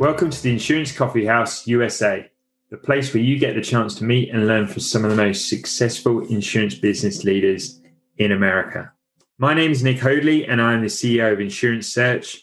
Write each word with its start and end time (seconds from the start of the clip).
Welcome 0.00 0.30
to 0.30 0.42
the 0.42 0.50
Insurance 0.50 0.90
Coffee 0.90 1.24
House 1.24 1.68
USA, 1.68 2.28
the 2.68 2.76
place 2.76 3.14
where 3.14 3.22
you 3.22 3.38
get 3.38 3.54
the 3.54 3.62
chance 3.62 3.94
to 3.94 4.04
meet 4.04 4.28
and 4.28 4.48
learn 4.48 4.66
from 4.66 4.80
some 4.80 5.04
of 5.04 5.10
the 5.10 5.16
most 5.16 5.48
successful 5.48 6.26
insurance 6.26 6.74
business 6.74 7.22
leaders 7.22 7.80
in 8.18 8.32
America. 8.32 8.92
My 9.38 9.54
name 9.54 9.70
is 9.70 9.84
Nick 9.84 10.00
Hoadley, 10.00 10.46
and 10.46 10.60
I 10.60 10.72
am 10.72 10.80
the 10.80 10.88
CEO 10.88 11.32
of 11.32 11.38
Insurance 11.38 11.86
Search. 11.86 12.42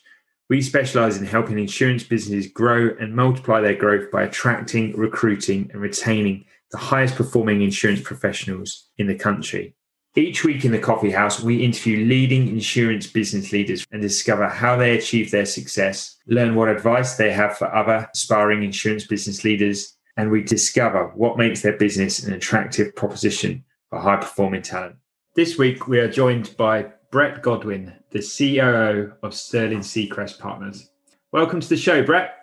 We 0.49 0.61
specialize 0.61 1.17
in 1.17 1.25
helping 1.25 1.59
insurance 1.59 2.03
businesses 2.03 2.49
grow 2.49 2.95
and 2.97 3.13
multiply 3.13 3.59
their 3.59 3.75
growth 3.75 4.09
by 4.11 4.23
attracting, 4.23 4.95
recruiting, 4.95 5.69
and 5.73 5.81
retaining 5.81 6.45
the 6.71 6.77
highest 6.77 7.15
performing 7.15 7.61
insurance 7.61 8.01
professionals 8.01 8.87
in 8.97 9.07
the 9.07 9.15
country. 9.15 9.75
Each 10.13 10.43
week 10.43 10.65
in 10.65 10.73
the 10.73 10.79
coffee 10.79 11.11
house, 11.11 11.41
we 11.41 11.63
interview 11.63 12.05
leading 12.05 12.49
insurance 12.49 13.07
business 13.07 13.53
leaders 13.53 13.87
and 13.93 14.01
discover 14.01 14.45
how 14.49 14.75
they 14.75 14.97
achieve 14.97 15.31
their 15.31 15.45
success, 15.45 16.17
learn 16.27 16.53
what 16.53 16.67
advice 16.67 17.15
they 17.15 17.31
have 17.31 17.57
for 17.57 17.73
other 17.73 18.09
aspiring 18.13 18.61
insurance 18.61 19.07
business 19.07 19.45
leaders, 19.45 19.95
and 20.17 20.29
we 20.29 20.43
discover 20.43 21.13
what 21.15 21.37
makes 21.37 21.61
their 21.61 21.77
business 21.77 22.25
an 22.25 22.33
attractive 22.33 22.93
proposition 22.93 23.63
for 23.89 23.99
high 23.99 24.17
performing 24.17 24.61
talent. 24.61 24.97
This 25.37 25.57
week, 25.57 25.87
we 25.87 25.99
are 25.99 26.11
joined 26.11 26.57
by 26.57 26.87
Brett 27.09 27.41
Godwin, 27.41 27.93
the 28.09 28.19
COO 28.19 29.13
of 29.23 29.33
Sterling 29.33 29.79
Seacrest 29.79 30.39
Partners. 30.39 30.89
Welcome 31.31 31.61
to 31.61 31.69
the 31.69 31.77
show, 31.77 32.03
Brett. 32.03 32.35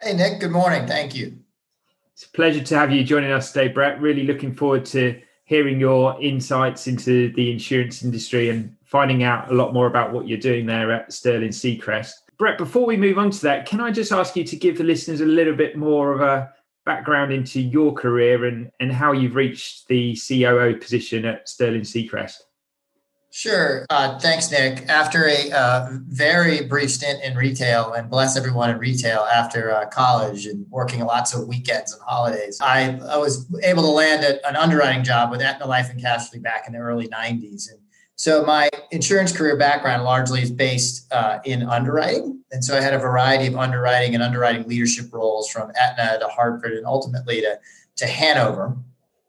Hey, 0.00 0.14
Nick. 0.14 0.38
Good 0.38 0.52
morning. 0.52 0.86
Thank 0.86 1.16
you. 1.16 1.38
It's 2.12 2.22
a 2.22 2.30
pleasure 2.30 2.62
to 2.62 2.78
have 2.78 2.92
you 2.92 3.02
joining 3.02 3.32
us 3.32 3.50
today, 3.50 3.66
Brett. 3.66 4.00
Really 4.00 4.22
looking 4.22 4.54
forward 4.54 4.84
to 4.86 5.20
hearing 5.44 5.78
your 5.78 6.20
insights 6.20 6.86
into 6.86 7.32
the 7.34 7.50
insurance 7.50 8.02
industry 8.02 8.50
and 8.50 8.74
finding 8.84 9.22
out 9.22 9.50
a 9.50 9.54
lot 9.54 9.74
more 9.74 9.86
about 9.86 10.12
what 10.12 10.26
you're 10.26 10.38
doing 10.38 10.66
there 10.66 10.90
at 10.92 11.12
Sterling 11.12 11.50
Seacrest. 11.50 12.12
Brett, 12.38 12.58
before 12.58 12.86
we 12.86 12.96
move 12.96 13.18
on 13.18 13.30
to 13.30 13.42
that, 13.42 13.66
can 13.66 13.80
I 13.80 13.90
just 13.90 14.12
ask 14.12 14.34
you 14.36 14.44
to 14.44 14.56
give 14.56 14.78
the 14.78 14.84
listeners 14.84 15.20
a 15.20 15.26
little 15.26 15.54
bit 15.54 15.76
more 15.76 16.12
of 16.12 16.20
a 16.20 16.52
background 16.84 17.32
into 17.32 17.60
your 17.60 17.92
career 17.92 18.46
and, 18.46 18.70
and 18.80 18.92
how 18.92 19.12
you've 19.12 19.36
reached 19.36 19.86
the 19.88 20.16
COO 20.16 20.76
position 20.76 21.24
at 21.24 21.48
Sterling 21.48 21.82
Seacrest? 21.82 22.36
Sure. 23.36 23.84
Uh, 23.90 24.16
thanks, 24.20 24.48
Nick. 24.52 24.88
After 24.88 25.26
a 25.26 25.50
uh, 25.50 25.88
very 26.06 26.66
brief 26.66 26.88
stint 26.88 27.20
in 27.24 27.36
retail, 27.36 27.92
and 27.92 28.08
bless 28.08 28.36
everyone 28.36 28.70
in 28.70 28.78
retail 28.78 29.22
after 29.22 29.72
uh, 29.72 29.86
college 29.86 30.46
and 30.46 30.64
working 30.70 31.00
lots 31.00 31.34
of 31.34 31.48
weekends 31.48 31.92
and 31.92 32.00
holidays, 32.02 32.60
I, 32.62 32.96
I 33.10 33.16
was 33.16 33.52
able 33.64 33.82
to 33.82 33.88
land 33.88 34.22
a, 34.22 34.46
an 34.46 34.54
underwriting 34.54 35.02
job 35.02 35.32
with 35.32 35.42
Aetna 35.42 35.66
Life 35.66 35.90
and 35.90 36.00
Casualty 36.00 36.38
back 36.38 36.68
in 36.68 36.74
the 36.74 36.78
early 36.78 37.08
90s. 37.08 37.72
And 37.72 37.80
so 38.14 38.44
my 38.44 38.68
insurance 38.92 39.36
career 39.36 39.56
background 39.56 40.04
largely 40.04 40.40
is 40.40 40.52
based 40.52 41.12
uh, 41.12 41.40
in 41.44 41.64
underwriting. 41.64 42.40
And 42.52 42.64
so 42.64 42.78
I 42.78 42.80
had 42.80 42.94
a 42.94 43.00
variety 43.00 43.48
of 43.48 43.56
underwriting 43.56 44.14
and 44.14 44.22
underwriting 44.22 44.68
leadership 44.68 45.06
roles 45.12 45.50
from 45.50 45.72
Aetna 45.74 46.20
to 46.20 46.28
Hartford 46.28 46.74
and 46.74 46.86
ultimately 46.86 47.40
to, 47.40 47.58
to 47.96 48.06
Hanover. 48.06 48.76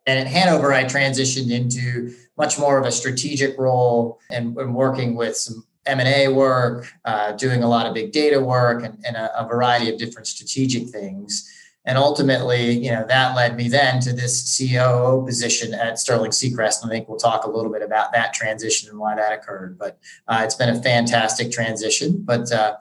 And 0.05 0.19
at 0.19 0.27
Hanover, 0.27 0.71
I 0.73 0.83
transitioned 0.83 1.49
into 1.49 2.13
much 2.37 2.59
more 2.59 2.77
of 2.77 2.85
a 2.85 2.91
strategic 2.91 3.57
role 3.57 4.19
and, 4.29 4.55
working 4.55 5.15
with 5.15 5.37
some 5.37 5.65
M&A 5.85 6.27
work, 6.27 6.91
uh, 7.05 7.31
doing 7.33 7.63
a 7.63 7.67
lot 7.67 7.85
of 7.85 7.93
big 7.93 8.11
data 8.11 8.39
work 8.39 8.83
and, 8.83 8.97
and 9.05 9.15
a, 9.15 9.39
a, 9.39 9.47
variety 9.47 9.89
of 9.91 9.99
different 9.99 10.27
strategic 10.27 10.89
things. 10.89 11.49
And 11.85 11.97
ultimately, 11.97 12.71
you 12.71 12.89
know, 12.89 13.05
that 13.07 13.35
led 13.35 13.55
me 13.55 13.69
then 13.69 14.01
to 14.01 14.11
this 14.11 14.57
COO 14.57 15.23
position 15.25 15.75
at 15.75 15.99
Sterling 15.99 16.31
Seacrest. 16.31 16.81
And 16.81 16.91
I 16.91 16.95
think 16.95 17.07
we'll 17.07 17.19
talk 17.19 17.45
a 17.45 17.49
little 17.49 17.71
bit 17.71 17.83
about 17.83 18.11
that 18.13 18.33
transition 18.33 18.89
and 18.89 18.97
why 18.97 19.15
that 19.15 19.31
occurred. 19.31 19.77
But 19.77 19.99
uh, 20.27 20.41
it's 20.43 20.55
been 20.55 20.69
a 20.69 20.81
fantastic 20.81 21.51
transition. 21.51 22.23
But, 22.25 22.51
uh, 22.51 22.77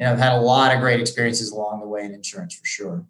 you 0.00 0.06
know, 0.06 0.12
I've 0.12 0.18
had 0.18 0.32
a 0.32 0.40
lot 0.40 0.74
of 0.74 0.80
great 0.80 0.98
experiences 0.98 1.52
along 1.52 1.80
the 1.80 1.86
way 1.86 2.04
in 2.04 2.12
insurance 2.12 2.54
for 2.54 2.66
sure. 2.66 3.06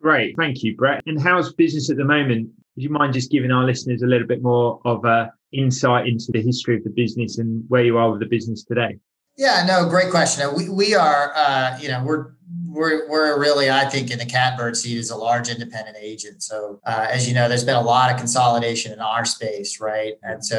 Great. 0.00 0.36
Thank 0.36 0.64
you, 0.64 0.74
Brett. 0.74 1.04
And 1.06 1.20
how's 1.20 1.52
business 1.52 1.88
at 1.88 1.96
the 1.96 2.04
moment? 2.04 2.50
Would 2.76 2.84
you 2.84 2.90
mind 2.90 3.12
just 3.12 3.30
giving 3.30 3.50
our 3.50 3.64
listeners 3.64 4.02
a 4.02 4.06
little 4.06 4.26
bit 4.26 4.42
more 4.42 4.80
of 4.84 5.04
a 5.04 5.32
insight 5.52 6.06
into 6.06 6.32
the 6.32 6.40
history 6.40 6.76
of 6.76 6.84
the 6.84 6.90
business 6.90 7.38
and 7.38 7.64
where 7.68 7.84
you 7.84 7.98
are 7.98 8.10
with 8.10 8.20
the 8.20 8.26
business 8.26 8.64
today? 8.64 8.98
Yeah, 9.36 9.64
no, 9.66 9.88
great 9.88 10.10
question. 10.10 10.46
We, 10.56 10.68
we 10.68 10.94
are, 10.94 11.32
uh, 11.34 11.78
you 11.80 11.88
know, 11.88 12.02
we're, 12.04 12.32
we're, 12.66 13.08
we're 13.08 13.40
really, 13.40 13.70
I 13.70 13.86
think, 13.86 14.10
in 14.10 14.18
the 14.18 14.26
catbird 14.26 14.76
seat 14.76 14.98
as 14.98 15.10
a 15.10 15.16
large 15.16 15.48
independent 15.48 15.96
agent. 16.00 16.42
So, 16.42 16.80
uh, 16.86 17.06
as 17.10 17.28
you 17.28 17.34
know, 17.34 17.48
there's 17.48 17.64
been 17.64 17.76
a 17.76 17.82
lot 17.82 18.10
of 18.10 18.18
consolidation 18.18 18.92
in 18.92 19.00
our 19.00 19.24
space, 19.24 19.80
right? 19.80 20.14
And 20.22 20.44
so, 20.44 20.58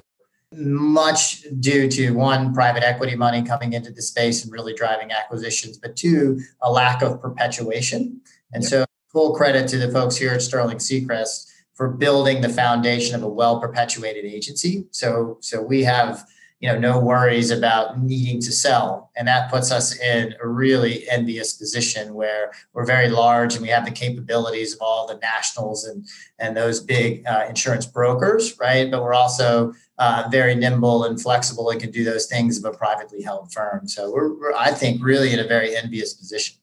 much 0.56 1.46
due 1.60 1.90
to 1.90 2.12
one, 2.12 2.54
private 2.54 2.84
equity 2.84 3.16
money 3.16 3.42
coming 3.42 3.74
into 3.74 3.92
the 3.92 4.04
space 4.04 4.44
and 4.44 4.54
really 4.54 4.76
driving 4.76 5.12
acquisitions, 5.12 5.80
but 5.80 5.96
two, 5.96 6.40
a 6.62 6.72
lack 6.72 7.02
of 7.02 7.20
perpetuation. 7.20 8.22
And 8.54 8.62
yeah. 8.64 8.70
so, 8.70 8.86
full 9.12 9.36
credit 9.36 9.68
to 9.70 9.78
the 9.78 9.92
folks 9.92 10.16
here 10.16 10.32
at 10.32 10.42
Sterling 10.42 10.78
Seacrest 10.78 11.53
for 11.74 11.90
building 11.90 12.42
the 12.42 12.50
foundation 12.50 13.16
of 13.16 13.24
a 13.24 13.28
well 13.28 13.60
perpetuated 13.60 14.26
agency. 14.26 14.86
So 14.92 15.38
so 15.42 15.62
we 15.62 15.84
have 15.84 16.26
you 16.60 16.70
know 16.70 16.80
no 16.80 16.98
worries 16.98 17.52
about 17.52 18.00
needing 18.02 18.40
to 18.40 18.52
sell. 18.52 19.12
And 19.18 19.28
that 19.28 19.52
puts 19.52 19.70
us 19.72 20.00
in 20.00 20.34
a 20.42 20.48
really 20.48 21.08
envious 21.10 21.54
position 21.54 22.14
where 22.14 22.54
we're 22.74 22.86
very 22.86 23.10
large 23.10 23.54
and 23.54 23.62
we 23.62 23.68
have 23.68 23.86
the 23.86 23.92
capabilities 23.92 24.74
of 24.74 24.82
all 24.82 25.06
the 25.06 25.18
nationals 25.18 25.84
and 25.86 26.06
and 26.40 26.56
those 26.56 26.80
big 26.80 27.26
uh, 27.28 27.46
insurance 27.50 27.86
brokers 27.86 28.58
right? 28.60 28.90
But 28.90 29.04
we're 29.04 29.14
also 29.14 29.74
uh, 29.98 30.30
very 30.32 30.56
nimble 30.56 31.04
and 31.04 31.22
flexible 31.22 31.70
and 31.70 31.82
can 31.82 31.92
do 31.92 32.04
those 32.04 32.28
things 32.28 32.58
of 32.58 32.66
a 32.66 32.78
privately 32.78 33.22
held 33.22 33.52
firm. 33.52 33.88
So 33.88 34.12
we're, 34.12 34.34
we're 34.40 34.54
i 34.54 34.72
think 34.72 35.04
really 35.04 35.34
in 35.34 35.40
a 35.40 35.48
very 35.48 35.76
envious 35.76 36.14
position. 36.14 36.56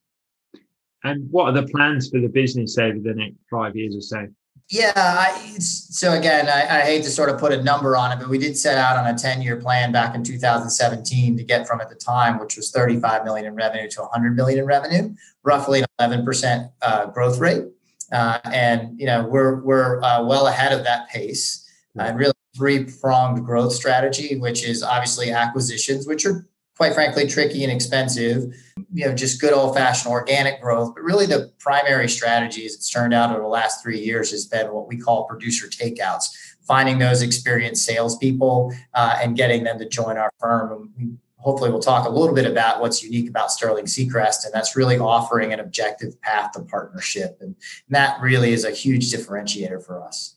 And 1.04 1.30
what 1.30 1.44
are 1.46 1.60
the 1.60 1.68
plans 1.68 2.08
for 2.08 2.20
the 2.20 2.28
business 2.28 2.78
over 2.78 2.98
the 2.98 3.14
next 3.14 3.36
five 3.50 3.76
years 3.76 3.96
or 3.96 4.00
so 4.00 4.28
yeah. 4.70 4.92
I, 4.96 5.56
so 5.58 6.12
again, 6.12 6.48
I, 6.48 6.78
I, 6.78 6.80
hate 6.82 7.02
to 7.02 7.10
sort 7.10 7.28
of 7.28 7.40
put 7.40 7.52
a 7.52 7.60
number 7.62 7.96
on 7.96 8.12
it, 8.12 8.20
but 8.20 8.28
we 8.28 8.38
did 8.38 8.56
set 8.56 8.78
out 8.78 8.96
on 8.96 9.12
a 9.12 9.18
10 9.18 9.42
year 9.42 9.56
plan 9.56 9.90
back 9.90 10.14
in 10.14 10.22
2017 10.22 11.36
to 11.36 11.42
get 11.42 11.66
from 11.66 11.80
at 11.80 11.88
the 11.88 11.96
time, 11.96 12.38
which 12.38 12.56
was 12.56 12.70
35 12.70 13.24
million 13.24 13.46
in 13.46 13.54
revenue 13.54 13.88
to 13.90 14.00
100 14.02 14.36
million 14.36 14.60
in 14.60 14.66
revenue, 14.66 15.14
roughly 15.42 15.80
an 15.80 15.86
11% 16.24 16.70
uh, 16.82 17.06
growth 17.06 17.38
rate. 17.40 17.64
Uh, 18.12 18.38
and, 18.44 18.98
you 18.98 19.06
know, 19.06 19.26
we're, 19.26 19.60
we're 19.60 20.00
uh, 20.02 20.24
well 20.24 20.46
ahead 20.46 20.72
of 20.72 20.84
that 20.84 21.08
pace 21.08 21.68
and 21.96 22.16
really 22.16 22.32
three 22.56 22.84
pronged 22.84 23.44
growth 23.44 23.72
strategy, 23.72 24.38
which 24.38 24.64
is 24.64 24.82
obviously 24.82 25.30
acquisitions, 25.30 26.06
which 26.06 26.24
are 26.24 26.46
quite 26.80 26.94
frankly 26.94 27.26
tricky 27.26 27.62
and 27.62 27.70
expensive 27.70 28.54
you 28.90 29.06
know 29.06 29.14
just 29.14 29.38
good 29.38 29.52
old 29.52 29.74
fashioned 29.74 30.10
organic 30.10 30.62
growth. 30.62 30.94
But 30.94 31.04
really 31.04 31.26
the 31.26 31.52
primary 31.58 32.08
strategy 32.08 32.64
as 32.64 32.74
it's 32.74 32.88
turned 32.88 33.12
out 33.12 33.30
over 33.30 33.42
the 33.42 33.48
last 33.48 33.82
three 33.82 34.00
years 34.00 34.30
has 34.30 34.46
been 34.46 34.72
what 34.72 34.88
we 34.88 34.96
call 34.96 35.24
producer 35.24 35.66
takeouts 35.66 36.28
finding 36.62 36.98
those 36.98 37.20
experienced 37.20 37.84
salespeople 37.84 38.72
uh, 38.94 39.18
and 39.20 39.36
getting 39.36 39.62
them 39.64 39.78
to 39.78 39.86
join 39.86 40.16
our 40.16 40.32
firm. 40.40 40.90
And 40.98 41.18
hopefully 41.36 41.68
we'll 41.68 41.80
talk 41.80 42.06
a 42.06 42.10
little 42.10 42.34
bit 42.34 42.46
about 42.46 42.80
what's 42.80 43.02
unique 43.02 43.28
about 43.28 43.52
sterling 43.52 43.84
seacrest 43.84 44.46
and 44.46 44.54
that's 44.54 44.74
really 44.74 44.98
offering 44.98 45.52
an 45.52 45.60
objective 45.60 46.18
path 46.22 46.52
to 46.52 46.62
partnership. 46.62 47.36
And 47.42 47.56
that 47.90 48.18
really 48.22 48.54
is 48.54 48.64
a 48.64 48.70
huge 48.70 49.12
differentiator 49.12 49.84
for 49.84 50.02
us. 50.02 50.36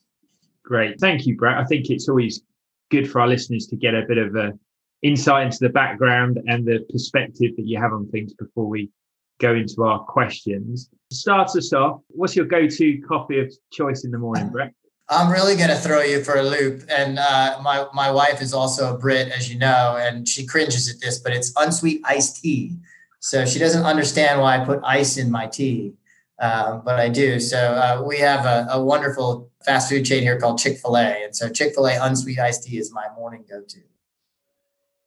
Great. 0.62 1.00
Thank 1.00 1.26
you 1.26 1.38
brett. 1.38 1.58
I 1.58 1.64
think 1.64 1.90
it's 1.90 2.10
always 2.10 2.42
good 2.92 3.10
for 3.10 3.22
our 3.22 3.30
listeners 3.30 3.66
to 3.68 3.78
get 3.78 3.96
a 3.96 4.04
bit 4.06 4.18
of 4.18 4.36
a 4.36 4.60
insight 5.04 5.46
into 5.46 5.58
the 5.60 5.70
background 5.70 6.40
and 6.48 6.66
the 6.66 6.86
perspective 6.90 7.52
that 7.58 7.66
you 7.66 7.80
have 7.80 7.94
on 7.94 8.08
things 8.10 8.34
before 8.34 8.68
we 8.68 8.90
go 9.40 9.54
into 9.54 9.84
our 9.84 10.00
questions. 10.00 10.90
To 11.10 11.16
start 11.16 11.50
us 11.56 11.74
off, 11.74 12.02
what's 12.08 12.36
your 12.36 12.46
go-to 12.46 13.02
coffee 13.02 13.40
of 13.40 13.54
choice 13.72 14.06
in 14.06 14.12
the 14.12 14.18
morning, 14.18 14.50
Brett? 14.50 14.74
I'm 15.10 15.32
really 15.32 15.56
going 15.56 15.70
to 15.70 15.76
throw 15.76 16.02
you 16.02 16.24
for 16.24 16.38
a 16.38 16.44
loop. 16.44 16.84
And 16.90 17.20
uh, 17.20 17.60
my, 17.62 17.86
my 17.94 18.10
wife 18.10 18.42
is 18.42 18.54
also 18.54 18.96
a 18.96 18.98
Brit, 18.98 19.30
as 19.30 19.52
you 19.52 19.60
know, 19.60 19.98
and 20.00 20.28
she 20.28 20.46
cringes 20.46 20.90
at 20.90 21.02
this, 21.02 21.20
but 21.20 21.34
it's 21.34 21.52
unsweet 21.58 22.02
iced 22.06 22.42
tea. 22.42 22.78
So 23.20 23.46
she 23.46 23.60
doesn't 23.60 23.84
understand 23.84 24.42
why 24.42 24.62
I 24.62 24.66
put 24.66 24.80
ice 24.84 25.18
in 25.18 25.30
my 25.30 25.48
tea, 25.48 25.94
uh, 26.40 26.78
but 26.78 27.00
I 27.00 27.10
do. 27.10 27.40
So 27.40 27.58
uh, 27.58 28.04
we 28.06 28.18
have 28.20 28.46
a, 28.46 28.68
a 28.72 28.84
wonderful 28.84 29.52
fast 29.66 29.90
food 29.90 30.06
chain 30.06 30.24
here 30.24 30.40
called 30.40 30.58
Chick 30.58 30.78
fil 30.78 30.98
A. 30.98 31.24
And 31.24 31.36
so 31.36 31.50
Chick 31.50 31.74
fil 31.76 31.88
A 31.88 31.98
unsweet 32.02 32.40
iced 32.40 32.64
tea 32.64 32.78
is 32.78 32.92
my 32.92 33.06
morning 33.16 33.44
go 33.50 33.62
to. 33.62 33.80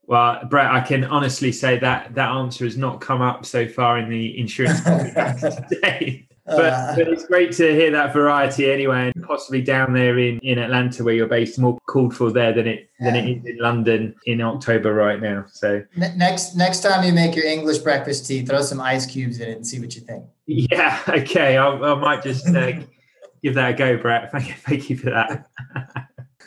Well, 0.06 0.40
Brett, 0.48 0.70
I 0.70 0.80
can 0.80 1.04
honestly 1.04 1.50
say 1.52 1.78
that 1.80 2.14
that 2.14 2.30
answer 2.30 2.64
has 2.64 2.76
not 2.76 3.00
come 3.00 3.22
up 3.22 3.44
so 3.44 3.66
far 3.66 3.98
in 3.98 4.08
the 4.08 4.38
insurance 4.38 4.80
today. 5.68 6.26
But, 6.46 6.72
uh, 6.72 6.94
but, 6.94 7.08
it's 7.08 7.26
great 7.26 7.50
to 7.56 7.74
hear 7.74 7.90
that 7.90 8.12
variety 8.12 8.70
anyway, 8.70 9.10
and 9.12 9.24
possibly 9.24 9.60
down 9.62 9.92
there 9.92 10.16
in, 10.16 10.38
in 10.40 10.58
Atlanta 10.58 11.02
where 11.02 11.14
you're 11.14 11.26
based, 11.26 11.58
more 11.58 11.76
called 11.86 12.14
for 12.14 12.30
there 12.30 12.52
than 12.52 12.68
it 12.68 12.88
than 13.00 13.16
it 13.16 13.28
is 13.28 13.44
in 13.44 13.58
London 13.58 14.14
in 14.26 14.40
October 14.40 14.94
right 14.94 15.20
now. 15.20 15.44
So 15.50 15.82
next 15.96 16.54
next 16.54 16.84
time 16.84 17.02
you 17.04 17.12
make 17.12 17.34
your 17.34 17.46
English 17.46 17.78
breakfast 17.78 18.28
tea, 18.28 18.46
throw 18.46 18.62
some 18.62 18.80
ice 18.80 19.06
cubes 19.06 19.40
in 19.40 19.48
it 19.48 19.56
and 19.56 19.66
see 19.66 19.80
what 19.80 19.96
you 19.96 20.02
think. 20.02 20.24
Yeah, 20.46 21.02
okay, 21.08 21.56
I, 21.56 21.68
I 21.68 21.94
might 21.96 22.22
just 22.22 22.46
uh, 22.46 22.74
give 23.42 23.54
that 23.54 23.70
a 23.70 23.74
go, 23.74 23.96
Brett. 23.96 24.30
Thank 24.30 24.46
you, 24.46 24.54
thank 24.54 24.88
you 24.88 24.96
for 24.98 25.10
that. 25.10 25.48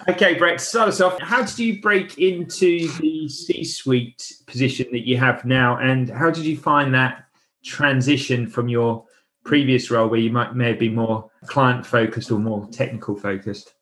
Okay, 0.10 0.34
Brett, 0.34 0.60
start 0.60 0.90
us 0.90 1.02
off. 1.02 1.22
How 1.22 1.44
did 1.44 1.60
you 1.60 1.80
break 1.82 2.18
into 2.18 2.92
the 2.98 3.30
C 3.30 3.64
suite 3.64 4.34
position 4.48 4.88
that 4.92 5.08
you 5.08 5.18
have 5.18 5.46
now? 5.46 5.78
And 5.78 6.10
how 6.10 6.32
did 6.32 6.46
you 6.46 6.58
find 6.58 6.92
that 6.96 7.26
transition 7.64 8.48
from 8.48 8.70
your 8.70 9.06
previous 9.46 9.92
role 9.92 10.10
where 10.10 10.20
you 10.20 10.32
might 10.32 10.56
may 10.56 10.70
have 10.70 10.80
been 10.80 10.96
more 10.96 11.30
client 11.46 11.86
focused 11.86 12.32
or 12.32 12.40
more 12.40 12.68
technical 12.72 13.16
focused? 13.16 13.76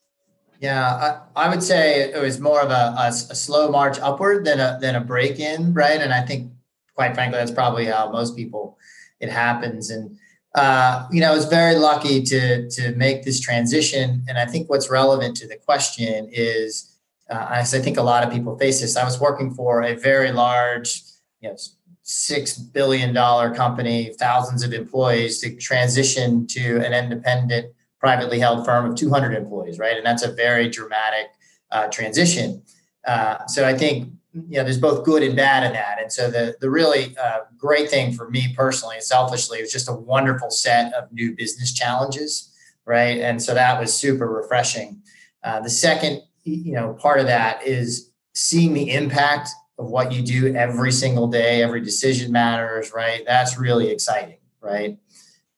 Yeah, 0.60 1.22
I, 1.36 1.46
I 1.46 1.50
would 1.50 1.64
say 1.64 2.02
it 2.02 2.22
was 2.22 2.42
more 2.42 2.60
of 2.60 2.72
a, 2.72 2.94
a, 2.98 3.08
a, 3.08 3.12
slow 3.14 3.72
march 3.72 3.98
upward 4.00 4.44
than 4.44 4.60
a 4.60 4.78
than 4.82 4.96
a 4.96 5.02
break 5.02 5.40
in, 5.40 5.74
right? 5.74 6.02
And 6.02 6.12
I 6.12 6.26
think, 6.26 6.52
quite 6.94 7.14
frankly, 7.14 7.40
that's 7.40 7.52
probably 7.52 7.86
how 7.86 8.12
most 8.12 8.36
people 8.36 8.78
it 9.22 9.30
happens. 9.30 9.92
And 9.92 10.18
uh, 10.58 11.08
you 11.12 11.22
know, 11.22 11.32
I 11.32 11.36
was 11.36 11.46
very 11.46 11.76
lucky 11.76 12.24
to 12.24 12.68
to 12.70 12.96
make 12.96 13.24
this 13.24 13.40
transition. 13.40 14.26
And 14.28 14.40
I 14.40 14.46
think 14.46 14.70
what's 14.72 14.90
relevant 14.90 15.38
to 15.38 15.48
the 15.48 15.56
question 15.56 16.30
is, 16.32 16.98
uh, 17.30 17.48
as 17.52 17.76
I 17.76 17.80
think 17.80 17.98
a 17.98 18.02
lot 18.02 18.24
of 18.24 18.34
people 18.34 18.58
face 18.58 18.82
this, 18.82 18.98
I 18.98 19.06
was 19.06 19.20
working 19.20 19.54
for 19.54 19.84
a 19.84 19.94
very 19.94 20.32
large, 20.32 21.04
you 21.42 21.50
know, 21.50 21.56
six 22.02 22.58
billion 22.58 23.14
dollar 23.14 23.54
company, 23.54 24.16
thousands 24.18 24.64
of 24.64 24.74
employees, 24.74 25.40
to 25.42 25.56
transition 25.58 26.48
to 26.48 26.78
an 26.78 26.92
independent, 26.92 27.72
privately 28.00 28.40
held 28.40 28.66
firm 28.66 28.90
of 28.90 28.96
200 28.96 29.36
employees, 29.36 29.78
right? 29.78 29.96
And 29.96 30.06
that's 30.06 30.24
a 30.24 30.32
very 30.32 30.70
dramatic 30.70 31.28
uh, 31.70 31.88
transition. 31.90 32.64
Uh, 33.06 33.46
so 33.46 33.64
I 33.64 33.78
think 33.78 34.12
you 34.48 34.58
know 34.58 34.64
there's 34.64 34.80
both 34.80 35.06
good 35.06 35.24
and 35.24 35.36
bad 35.36 35.64
in 35.64 35.74
that. 35.74 36.00
And 36.02 36.12
so 36.12 36.30
the 36.30 36.56
the 36.60 36.70
really 36.70 37.16
uh, 37.18 37.40
great 37.58 37.90
thing 37.90 38.14
for 38.14 38.30
me 38.30 38.54
personally 38.56 38.96
and 38.96 39.04
selfishly 39.04 39.62
was 39.62 39.72
just 39.72 39.90
a 39.90 39.94
wonderful 39.94 40.50
set 40.50 40.94
of 40.94 41.12
new 41.12 41.36
business 41.36 41.74
challenges 41.74 42.54
right? 42.86 43.20
And 43.20 43.44
so 43.44 43.54
that 43.54 43.80
was 43.80 43.94
super 43.94 44.28
refreshing. 44.28 45.02
Uh, 45.44 45.60
the 45.60 45.70
second 45.70 46.24
you 46.44 46.74
know 46.74 46.94
part 46.94 47.20
of 47.20 47.26
that 47.28 47.66
is 47.66 48.12
seeing 48.34 48.74
the 48.74 48.92
impact 48.92 49.50
of 49.78 49.88
what 49.88 50.12
you 50.12 50.22
do 50.22 50.56
every 50.56 50.92
single 50.92 51.28
day 51.28 51.62
every 51.62 51.82
decision 51.82 52.32
matters 52.32 52.92
right? 52.94 53.24
That's 53.26 53.58
really 53.58 53.90
exciting 53.90 54.38
right? 54.62 54.98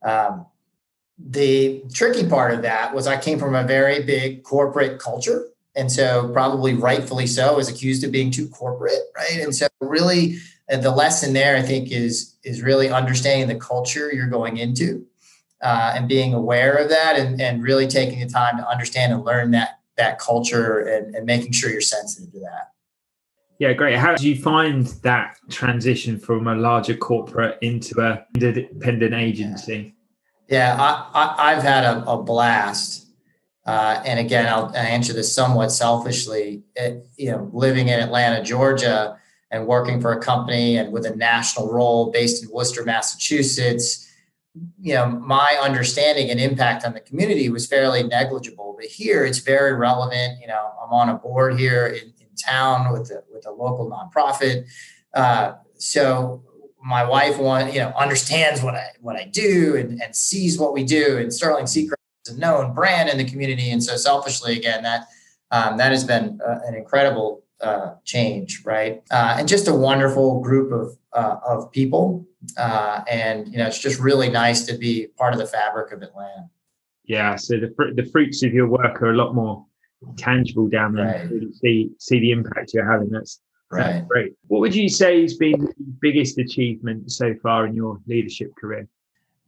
Um, 0.03 0.45
the 1.17 1.83
tricky 1.93 2.27
part 2.27 2.53
of 2.53 2.61
that 2.61 2.93
was 2.93 3.05
i 3.05 3.17
came 3.19 3.37
from 3.37 3.53
a 3.53 3.63
very 3.63 4.03
big 4.03 4.41
corporate 4.43 4.99
culture 4.99 5.49
and 5.75 5.91
so 5.91 6.29
probably 6.33 6.73
rightfully 6.73 7.27
so 7.27 7.59
is 7.59 7.69
accused 7.69 8.03
of 8.03 8.11
being 8.11 8.31
too 8.31 8.47
corporate 8.49 8.99
right 9.15 9.39
and 9.39 9.55
so 9.55 9.67
really 9.81 10.37
uh, 10.71 10.77
the 10.77 10.91
lesson 10.91 11.33
there 11.33 11.55
i 11.55 11.61
think 11.61 11.91
is 11.91 12.35
is 12.43 12.61
really 12.61 12.89
understanding 12.89 13.47
the 13.47 13.63
culture 13.63 14.11
you're 14.13 14.27
going 14.27 14.57
into 14.57 15.05
uh, 15.61 15.91
and 15.93 16.07
being 16.07 16.33
aware 16.33 16.75
of 16.75 16.87
that 16.87 17.19
and, 17.19 17.41
and 17.41 17.61
really 17.61 17.85
taking 17.85 18.19
the 18.19 18.25
time 18.25 18.57
to 18.57 18.67
understand 18.67 19.11
and 19.11 19.25
learn 19.25 19.51
that 19.51 19.79
that 19.97 20.17
culture 20.17 20.79
and, 20.79 21.13
and 21.15 21.25
making 21.25 21.51
sure 21.51 21.69
you're 21.69 21.81
sensitive 21.81 22.31
to 22.31 22.39
that 22.39 22.71
yeah, 23.59 23.73
great. 23.73 23.97
How 23.97 24.15
do 24.15 24.27
you 24.27 24.41
find 24.41 24.87
that 25.03 25.37
transition 25.49 26.17
from 26.17 26.47
a 26.47 26.55
larger 26.55 26.95
corporate 26.95 27.57
into 27.61 27.99
a 27.99 28.25
independent 28.33 29.13
agency? 29.13 29.93
Yeah, 30.47 30.77
yeah 30.77 31.05
I, 31.13 31.53
have 31.53 31.63
had 31.63 31.83
a, 31.83 32.09
a 32.09 32.23
blast. 32.23 33.08
Uh, 33.65 34.01
and 34.05 34.19
again, 34.19 34.47
I'll 34.47 34.75
answer 34.75 35.13
this 35.13 35.33
somewhat 35.33 35.71
selfishly. 35.71 36.63
It, 36.75 37.05
you 37.17 37.31
know, 37.31 37.49
living 37.53 37.89
in 37.89 37.99
Atlanta, 37.99 38.43
Georgia, 38.43 39.17
and 39.51 39.67
working 39.67 39.99
for 39.99 40.13
a 40.13 40.19
company 40.19 40.77
and 40.77 40.91
with 40.91 41.05
a 41.05 41.15
national 41.15 41.71
role 41.71 42.11
based 42.11 42.43
in 42.43 42.49
Worcester, 42.51 42.83
Massachusetts, 42.83 44.07
you 44.81 44.93
know, 44.93 45.07
my 45.07 45.57
understanding 45.61 46.29
and 46.29 46.39
impact 46.39 46.83
on 46.85 46.93
the 46.93 46.99
community 46.99 47.49
was 47.49 47.67
fairly 47.67 48.03
negligible. 48.03 48.75
But 48.77 48.87
here, 48.87 49.25
it's 49.25 49.39
very 49.39 49.73
relevant. 49.73 50.39
You 50.41 50.47
know, 50.47 50.71
I'm 50.83 50.91
on 50.91 51.09
a 51.09 51.15
board 51.15 51.59
here 51.59 51.87
in, 51.87 52.13
in 52.19 52.27
town 52.35 52.91
with 52.91 53.11
a, 53.11 53.23
with 53.31 53.45
a 53.45 53.51
local 53.51 53.89
nonprofit. 53.89 54.67
Uh, 55.13 55.53
so 55.77 56.43
my 56.81 57.03
wife 57.03 57.37
want 57.37 57.73
you 57.73 57.79
know 57.79 57.89
understands 57.97 58.63
what 58.63 58.73
I 58.73 58.87
what 59.01 59.17
I 59.17 59.25
do 59.25 59.75
and, 59.75 60.01
and 60.01 60.15
sees 60.15 60.57
what 60.57 60.73
we 60.73 60.83
do. 60.83 61.17
And 61.17 61.33
Sterling 61.33 61.65
Seacrest 61.65 61.98
a 62.29 62.37
known 62.37 62.73
brand 62.73 63.09
in 63.09 63.17
the 63.17 63.25
community. 63.25 63.71
And 63.71 63.83
so 63.83 63.95
selfishly, 63.97 64.57
again, 64.57 64.83
that 64.83 65.07
um, 65.51 65.77
that 65.77 65.91
has 65.91 66.03
been 66.03 66.39
uh, 66.45 66.59
an 66.65 66.75
incredible 66.75 67.43
uh, 67.61 67.95
change, 68.05 68.61
right? 68.65 69.01
Uh, 69.11 69.35
and 69.39 69.47
just 69.47 69.67
a 69.67 69.73
wonderful 69.73 70.41
group 70.41 70.71
of 70.71 70.97
uh, 71.13 71.37
of 71.45 71.71
people. 71.71 72.25
Uh, 72.57 73.01
and 73.09 73.47
you 73.47 73.57
know, 73.57 73.67
it's 73.67 73.79
just 73.79 73.99
really 73.99 74.29
nice 74.29 74.65
to 74.65 74.77
be 74.77 75.07
part 75.17 75.33
of 75.33 75.39
the 75.39 75.45
fabric 75.45 75.91
of 75.91 76.01
Atlanta. 76.01 76.49
Yeah. 77.03 77.35
So 77.35 77.59
the 77.59 77.73
fr- 77.75 77.93
the 77.95 78.05
fruits 78.05 78.43
of 78.43 78.53
your 78.53 78.67
work 78.67 79.01
are 79.01 79.11
a 79.11 79.15
lot 79.15 79.33
more 79.33 79.65
tangible 80.15 80.69
down 80.69 80.93
there. 80.93 81.05
Right. 81.05 81.31
Really 81.31 81.51
see 81.53 81.91
see 81.97 82.19
the 82.19 82.31
impact 82.31 82.73
you're 82.73 82.89
having. 82.89 83.09
That's 83.09 83.41
right. 83.71 83.93
That's 83.93 84.07
great. 84.07 84.33
What 84.47 84.61
would 84.61 84.75
you 84.75 84.87
say 84.87 85.21
has 85.21 85.35
been 85.35 85.59
the 85.59 85.73
biggest 85.99 86.37
achievement 86.37 87.11
so 87.11 87.33
far 87.41 87.65
in 87.65 87.73
your 87.75 87.99
leadership 88.07 88.51
career? 88.55 88.87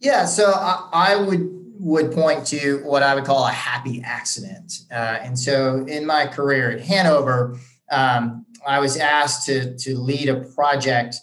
Yeah, 0.01 0.25
so 0.25 0.51
I, 0.51 0.89
I 0.91 1.15
would 1.15 1.61
would 1.81 2.11
point 2.11 2.45
to 2.45 2.77
what 2.83 3.01
I 3.01 3.15
would 3.15 3.25
call 3.25 3.47
a 3.47 3.51
happy 3.51 4.03
accident. 4.05 4.81
Uh, 4.91 5.17
and 5.23 5.37
so 5.37 5.83
in 5.87 6.05
my 6.05 6.27
career 6.27 6.69
at 6.69 6.81
Hanover, 6.81 7.57
um, 7.91 8.45
I 8.67 8.79
was 8.79 8.97
asked 8.97 9.47
to, 9.47 9.75
to 9.77 9.97
lead 9.97 10.29
a 10.29 10.41
project 10.41 11.15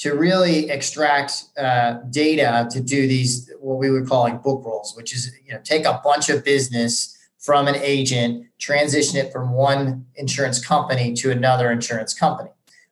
to 0.00 0.12
really 0.12 0.68
extract 0.68 1.44
uh, 1.56 1.94
data 2.10 2.68
to 2.72 2.80
do 2.82 3.08
these, 3.08 3.50
what 3.58 3.78
we 3.78 3.90
would 3.90 4.06
call 4.06 4.24
like 4.24 4.42
book 4.42 4.62
rolls, 4.66 4.94
which 4.96 5.14
is, 5.14 5.32
you 5.46 5.54
know, 5.54 5.60
take 5.64 5.86
a 5.86 5.98
bunch 6.04 6.28
of 6.28 6.44
business 6.44 7.16
from 7.38 7.66
an 7.66 7.76
agent, 7.76 8.44
transition 8.58 9.16
it 9.16 9.32
from 9.32 9.52
one 9.52 10.04
insurance 10.16 10.64
company 10.64 11.14
to 11.14 11.30
another 11.30 11.70
insurance 11.70 12.12
company. 12.12 12.50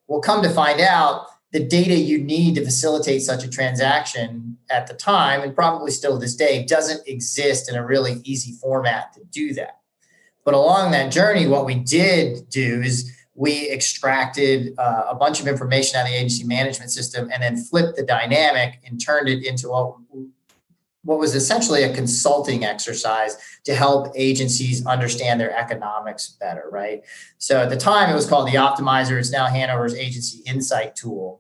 We'll 0.08 0.22
come 0.22 0.42
to 0.42 0.50
find 0.50 0.81
out 0.81 1.26
the 1.52 1.64
data 1.64 1.94
you 1.94 2.19
need 2.19 2.55
to 2.55 2.64
facilitate 2.64 3.23
such 3.23 3.44
a 3.44 3.49
transaction 3.49 4.57
at 4.71 4.87
the 4.87 4.95
time, 4.95 5.42
and 5.42 5.54
probably 5.54 5.90
still 5.90 6.19
this 6.19 6.37
day, 6.37 6.64
doesn't 6.64 7.07
exist 7.09 7.69
in 7.69 7.76
a 7.76 7.85
really 7.85 8.21
easy 8.25 8.52
format 8.52 9.12
to 9.14 9.25
do 9.25 9.52
that. 9.54 9.80
But 10.45 10.54
along 10.54 10.92
that 10.92 11.12
journey, 11.12 11.47
what 11.47 11.66
we 11.66 11.75
did 11.75 12.49
do 12.49 12.80
is 12.83 13.12
we 13.35 13.71
extracted 13.71 14.78
uh, 14.78 15.04
a 15.09 15.14
bunch 15.14 15.40
of 15.40 15.49
information 15.49 15.99
out 15.99 16.07
of 16.07 16.12
the 16.12 16.16
agency 16.16 16.45
management 16.45 16.90
system 16.90 17.30
and 17.33 17.42
then 17.42 17.57
flipped 17.57 17.97
the 17.97 18.02
dynamic 18.04 18.80
and 18.85 19.04
turned 19.04 19.28
it 19.28 19.45
into 19.45 19.71
what, 19.71 19.97
what 21.02 21.19
was 21.19 21.35
essentially 21.35 21.83
a 21.83 21.95
consulting 21.95 22.64
exercise 22.64 23.37
to 23.64 23.75
help 23.75 24.09
agencies 24.14 24.85
understand 24.87 25.40
their 25.40 25.57
economics 25.57 26.37
better, 26.40 26.69
right? 26.71 27.02
So 27.38 27.62
at 27.62 27.71
the 27.71 27.76
time, 27.76 28.11
it 28.11 28.14
was 28.14 28.26
called 28.26 28.49
the 28.49 28.57
Optimizer. 28.57 29.19
It's 29.19 29.33
now 29.33 29.47
Hanover's 29.47 29.95
agency 29.95 30.42
insight 30.45 30.95
tool. 30.95 31.39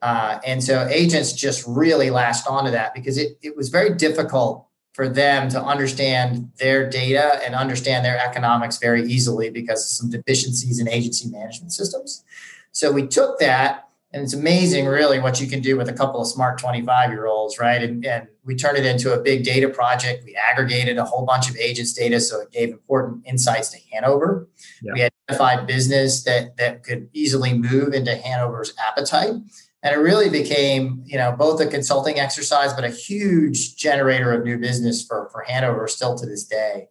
Uh, 0.00 0.38
and 0.46 0.62
so 0.62 0.86
agents 0.88 1.32
just 1.32 1.64
really 1.66 2.10
latched 2.10 2.46
onto 2.46 2.70
that 2.70 2.94
because 2.94 3.18
it, 3.18 3.38
it 3.42 3.56
was 3.56 3.68
very 3.68 3.94
difficult 3.94 4.66
for 4.92 5.08
them 5.08 5.48
to 5.48 5.62
understand 5.62 6.50
their 6.58 6.88
data 6.88 7.40
and 7.44 7.54
understand 7.54 8.04
their 8.04 8.18
economics 8.18 8.78
very 8.78 9.04
easily 9.04 9.50
because 9.50 9.84
of 9.84 9.90
some 9.90 10.10
deficiencies 10.10 10.80
in 10.80 10.88
agency 10.88 11.28
management 11.28 11.72
systems. 11.72 12.24
So 12.72 12.92
we 12.92 13.06
took 13.06 13.38
that 13.38 13.88
and 14.12 14.22
it's 14.22 14.32
amazing 14.32 14.86
really 14.86 15.18
what 15.20 15.40
you 15.40 15.46
can 15.46 15.60
do 15.60 15.76
with 15.76 15.88
a 15.88 15.92
couple 15.92 16.20
of 16.20 16.26
smart 16.26 16.58
25 16.58 17.10
year 17.10 17.26
olds 17.26 17.58
right 17.58 17.82
and, 17.82 18.04
and 18.04 18.28
we 18.44 18.54
turned 18.54 18.78
it 18.78 18.86
into 18.86 19.12
a 19.12 19.20
big 19.20 19.44
data 19.44 19.68
project 19.68 20.24
we 20.24 20.34
aggregated 20.34 20.96
a 20.98 21.04
whole 21.04 21.24
bunch 21.24 21.50
of 21.50 21.56
agents 21.56 21.92
data 21.92 22.20
so 22.20 22.40
it 22.40 22.50
gave 22.50 22.70
important 22.70 23.22
insights 23.26 23.68
to 23.68 23.78
hanover 23.92 24.48
yeah. 24.82 24.92
we 24.94 25.02
identified 25.02 25.66
business 25.66 26.22
that 26.24 26.56
that 26.56 26.82
could 26.82 27.08
easily 27.12 27.52
move 27.52 27.92
into 27.92 28.14
hanover's 28.16 28.72
appetite 28.88 29.34
and 29.82 29.94
it 29.94 29.98
really 29.98 30.28
became 30.28 31.02
you 31.06 31.16
know 31.16 31.32
both 31.32 31.60
a 31.60 31.66
consulting 31.66 32.18
exercise 32.18 32.72
but 32.72 32.84
a 32.84 32.90
huge 32.90 33.76
generator 33.76 34.32
of 34.32 34.44
new 34.44 34.58
business 34.58 35.04
for 35.04 35.28
for 35.30 35.42
hanover 35.42 35.86
still 35.88 36.16
to 36.16 36.26
this 36.26 36.44
day. 36.44 36.88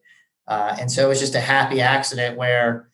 Uh, 0.48 0.78
and 0.80 0.90
so 0.90 1.06
it 1.06 1.10
was 1.10 1.20
just 1.20 1.36
a 1.36 1.42
happy 1.42 1.82
accident 1.82 2.38
where 2.38 2.90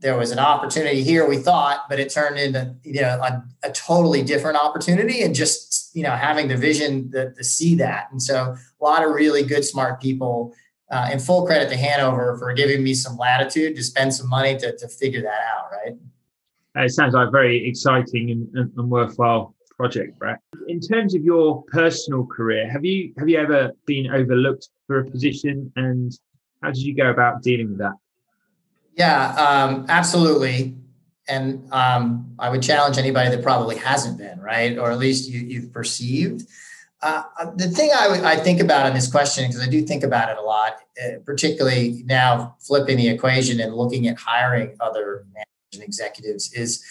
there 0.00 0.16
was 0.16 0.30
an 0.30 0.38
opportunity 0.38 1.02
here 1.02 1.28
we 1.28 1.36
thought 1.36 1.86
but 1.88 1.98
it 1.98 2.08
turned 2.08 2.38
into 2.38 2.72
you 2.84 3.00
know 3.00 3.20
a, 3.20 3.42
a 3.64 3.72
totally 3.72 4.22
different 4.22 4.56
opportunity 4.56 5.22
and 5.22 5.34
just 5.34 5.90
you 5.94 6.04
know 6.04 6.12
having 6.12 6.46
the 6.46 6.56
vision 6.56 7.10
to, 7.10 7.32
to 7.32 7.44
see 7.44 7.74
that. 7.74 8.08
And 8.12 8.22
so 8.22 8.54
a 8.80 8.84
lot 8.84 9.04
of 9.04 9.10
really 9.10 9.42
good 9.42 9.64
smart 9.64 10.00
people 10.00 10.54
uh, 10.90 11.08
and 11.10 11.20
full 11.20 11.44
credit 11.44 11.68
to 11.68 11.76
hanover 11.76 12.38
for 12.38 12.52
giving 12.54 12.82
me 12.82 12.94
some 12.94 13.16
latitude 13.16 13.76
to 13.76 13.82
spend 13.82 14.14
some 14.14 14.28
money 14.28 14.56
to, 14.58 14.76
to 14.76 14.88
figure 14.88 15.20
that 15.22 15.40
out 15.52 15.70
right 15.72 15.96
it 16.74 16.90
sounds 16.90 17.14
like 17.14 17.28
a 17.28 17.30
very 17.30 17.68
exciting 17.68 18.30
and, 18.30 18.48
and, 18.54 18.72
and 18.76 18.90
worthwhile 18.90 19.54
project, 19.76 20.18
Brett. 20.18 20.40
In 20.66 20.80
terms 20.80 21.14
of 21.14 21.22
your 21.22 21.62
personal 21.64 22.26
career, 22.26 22.70
have 22.70 22.84
you 22.84 23.12
have 23.18 23.28
you 23.28 23.38
ever 23.38 23.72
been 23.86 24.10
overlooked 24.12 24.68
for 24.86 25.00
a 25.00 25.04
position, 25.04 25.72
and 25.76 26.12
how 26.62 26.70
did 26.70 26.82
you 26.82 26.94
go 26.94 27.10
about 27.10 27.42
dealing 27.42 27.70
with 27.70 27.78
that? 27.78 27.94
Yeah, 28.94 29.34
um, 29.34 29.86
absolutely. 29.88 30.74
And 31.28 31.70
um, 31.72 32.34
I 32.38 32.48
would 32.48 32.62
challenge 32.62 32.98
anybody 32.98 33.30
that 33.30 33.42
probably 33.42 33.76
hasn't 33.76 34.18
been, 34.18 34.40
right? 34.40 34.78
Or 34.78 34.90
at 34.90 34.98
least 34.98 35.30
you, 35.30 35.60
have 35.60 35.72
perceived. 35.72 36.48
Uh, 37.00 37.22
the 37.54 37.68
thing 37.68 37.90
I, 37.94 38.32
I 38.32 38.36
think 38.36 38.60
about 38.60 38.86
in 38.86 38.94
this 38.94 39.08
question, 39.08 39.46
because 39.46 39.62
I 39.62 39.68
do 39.68 39.82
think 39.82 40.02
about 40.02 40.30
it 40.30 40.38
a 40.38 40.42
lot, 40.42 40.80
uh, 41.00 41.18
particularly 41.24 42.02
now 42.06 42.56
flipping 42.60 42.96
the 42.96 43.08
equation 43.08 43.60
and 43.60 43.74
looking 43.74 44.08
at 44.08 44.18
hiring 44.18 44.74
other 44.80 45.26
executives, 45.72 46.52
is 46.52 46.84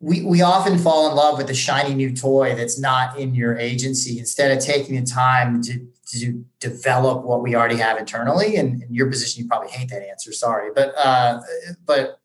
we, 0.00 0.22
we 0.22 0.42
often 0.42 0.78
fall 0.78 1.08
in 1.08 1.16
love 1.16 1.38
with 1.38 1.46
the 1.46 1.54
shiny 1.54 1.94
new 1.94 2.14
toy 2.14 2.54
that's 2.54 2.78
not 2.78 3.18
in 3.18 3.34
your 3.34 3.56
agency 3.56 4.18
instead 4.18 4.56
of 4.56 4.62
taking 4.62 4.96
the 4.96 5.06
time 5.06 5.62
to, 5.62 5.86
to 6.08 6.44
develop 6.60 7.24
what 7.24 7.42
we 7.42 7.54
already 7.54 7.76
have 7.76 7.98
internally. 7.98 8.56
And 8.56 8.82
in 8.82 8.92
your 8.92 9.08
position, 9.08 9.42
you 9.42 9.48
probably 9.48 9.70
hate 9.70 9.88
that 9.90 10.06
answer. 10.06 10.32
Sorry, 10.32 10.70
but 10.74 10.94
uh, 10.98 11.40
but 11.86 12.20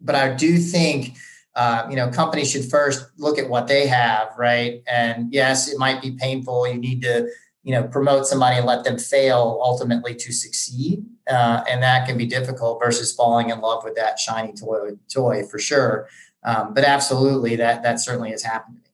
but 0.00 0.14
I 0.14 0.34
do 0.34 0.58
think 0.58 1.16
uh, 1.56 1.86
you 1.90 1.96
know 1.96 2.08
companies 2.10 2.50
should 2.50 2.64
first 2.66 3.06
look 3.16 3.38
at 3.38 3.48
what 3.48 3.66
they 3.66 3.86
have, 3.86 4.28
right? 4.38 4.82
And 4.86 5.32
yes, 5.32 5.68
it 5.68 5.78
might 5.78 6.00
be 6.02 6.12
painful. 6.12 6.68
You 6.68 6.78
need 6.78 7.02
to 7.02 7.28
you 7.64 7.72
know 7.72 7.82
promote 7.82 8.26
somebody 8.26 8.56
and 8.56 8.66
let 8.66 8.84
them 8.84 8.98
fail 8.98 9.58
ultimately 9.62 10.14
to 10.14 10.32
succeed, 10.32 11.04
uh, 11.28 11.64
and 11.68 11.82
that 11.82 12.06
can 12.06 12.16
be 12.16 12.26
difficult 12.26 12.78
versus 12.82 13.14
falling 13.14 13.50
in 13.50 13.60
love 13.60 13.82
with 13.82 13.96
that 13.96 14.18
shiny 14.18 14.52
toy 14.52 14.90
toy 15.12 15.42
for 15.50 15.58
sure. 15.58 16.08
Um, 16.44 16.74
but 16.74 16.84
absolutely, 16.84 17.56
that 17.56 17.82
that 17.82 18.00
certainly 18.00 18.30
has 18.30 18.42
happened. 18.42 18.88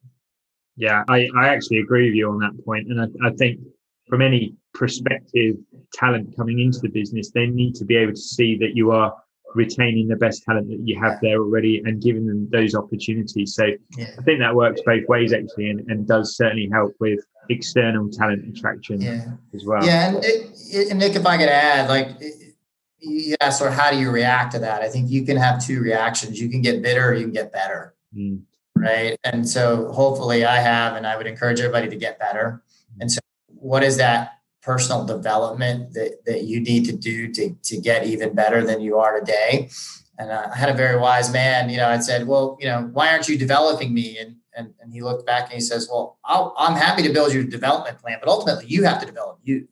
Yeah, 0.77 1.03
I, 1.09 1.29
I 1.37 1.49
actually 1.49 1.79
agree 1.79 2.07
with 2.07 2.15
you 2.15 2.31
on 2.31 2.39
that 2.39 2.65
point, 2.65 2.87
and 2.89 3.03
I, 3.03 3.29
I 3.29 3.33
think 3.33 3.61
from 4.09 4.23
any 4.23 4.55
prospective 4.73 5.57
talent 5.93 6.37
coming 6.37 6.61
into 6.61 6.79
the 6.79 6.89
business, 6.89 7.33
they 7.33 7.47
need 7.47 7.75
to 7.75 7.85
be 7.85 7.97
able 7.97 8.13
to 8.13 8.19
see 8.19 8.57
that 8.59 8.75
you 8.75 8.93
are 8.93 9.15
retaining 9.55 10.09
the 10.09 10.17
best 10.17 10.45
talent 10.45 10.69
that 10.69 10.81
you 10.85 10.99
have 11.01 11.19
there 11.21 11.39
already 11.39 11.83
and 11.85 12.03
giving 12.03 12.27
them 12.27 12.49
those 12.51 12.75
opportunities. 12.75 13.55
So 13.55 13.67
yeah. 13.97 14.07
I 14.19 14.23
think 14.23 14.41
that 14.41 14.55
works 14.55 14.81
both 14.87 15.07
ways 15.09 15.33
actually 15.33 15.71
and, 15.71 15.81
and 15.91 16.07
does 16.07 16.37
certainly 16.37 16.69
help 16.73 16.95
with 17.01 17.21
external 17.49 18.09
talent 18.11 18.47
attraction 18.49 19.01
yeah. 19.01 19.25
as 19.55 19.65
well. 19.65 19.85
Yeah. 19.85 20.09
And, 20.09 20.25
it, 20.25 20.91
and, 20.91 20.99
Nick, 20.99 21.17
if 21.17 21.27
I 21.27 21.37
could 21.37 21.49
add, 21.49 21.89
like, 21.89 22.11
yeah, 23.01 23.49
so 23.51 23.71
how 23.71 23.91
do 23.91 23.99
you 23.99 24.11
react 24.11 24.53
to 24.53 24.59
that? 24.61 24.83
I 24.83 24.89
think 24.89 25.11
you 25.11 25.25
can 25.25 25.37
have 25.37 25.65
two 25.65 25.81
reactions. 25.81 26.41
You 26.41 26.49
can 26.49 26.63
get 26.63 26.83
bitter 26.83 27.09
or 27.09 27.15
you 27.15 27.25
can 27.25 27.33
get 27.33 27.53
better. 27.53 27.95
Mm. 28.17 28.43
Right. 28.77 29.17
And 29.25 29.47
so 29.49 29.91
hopefully 29.93 30.45
I 30.45 30.57
have, 30.57 30.97
and 30.97 31.07
I 31.07 31.17
would 31.17 31.27
encourage 31.27 31.61
everybody 31.61 31.89
to 31.89 31.97
get 31.97 32.19
better. 32.19 32.63
And 33.01 33.11
so 33.11 33.21
what 33.47 33.83
is 33.83 33.97
that 33.97 34.40
personal 34.63 35.05
development 35.05 35.95
that, 35.95 36.25
that 36.27 36.45
you 36.45 36.61
need 36.61 36.85
to 36.85 36.93
do 36.93 37.33
to, 37.33 37.55
to 37.63 37.77
get 37.79 38.07
even 38.07 38.35
better 38.35 38.65
than 38.65 38.81
you 38.81 38.99
are 38.99 39.19
today. 39.19 39.71
And 40.19 40.31
uh, 40.31 40.49
I 40.53 40.57
had 40.57 40.69
a 40.69 40.75
very 40.75 40.99
wise 40.99 41.33
man, 41.33 41.71
you 41.71 41.79
know, 41.79 41.89
I 41.89 41.99
said, 41.99 42.27
well, 42.27 42.59
you 42.61 42.67
know, 42.67 42.91
why 42.93 43.11
aren't 43.11 43.29
you 43.29 43.39
developing 43.39 43.95
me? 43.95 44.19
And, 44.19 44.37
and, 44.55 44.75
and 44.81 44.93
he 44.93 45.01
looked 45.01 45.25
back 45.25 45.45
and 45.45 45.55
he 45.55 45.61
says, 45.61 45.89
well, 45.91 46.19
i 46.25 46.67
am 46.67 46.75
happy 46.75 47.03
to 47.03 47.13
build 47.13 47.33
your 47.33 47.45
development 47.45 47.99
plan, 47.99 48.19
but 48.21 48.29
ultimately 48.29 48.67
you 48.67 48.85
have 48.85 49.01
to 49.01 49.07
develop 49.07 49.39
you. 49.43 49.67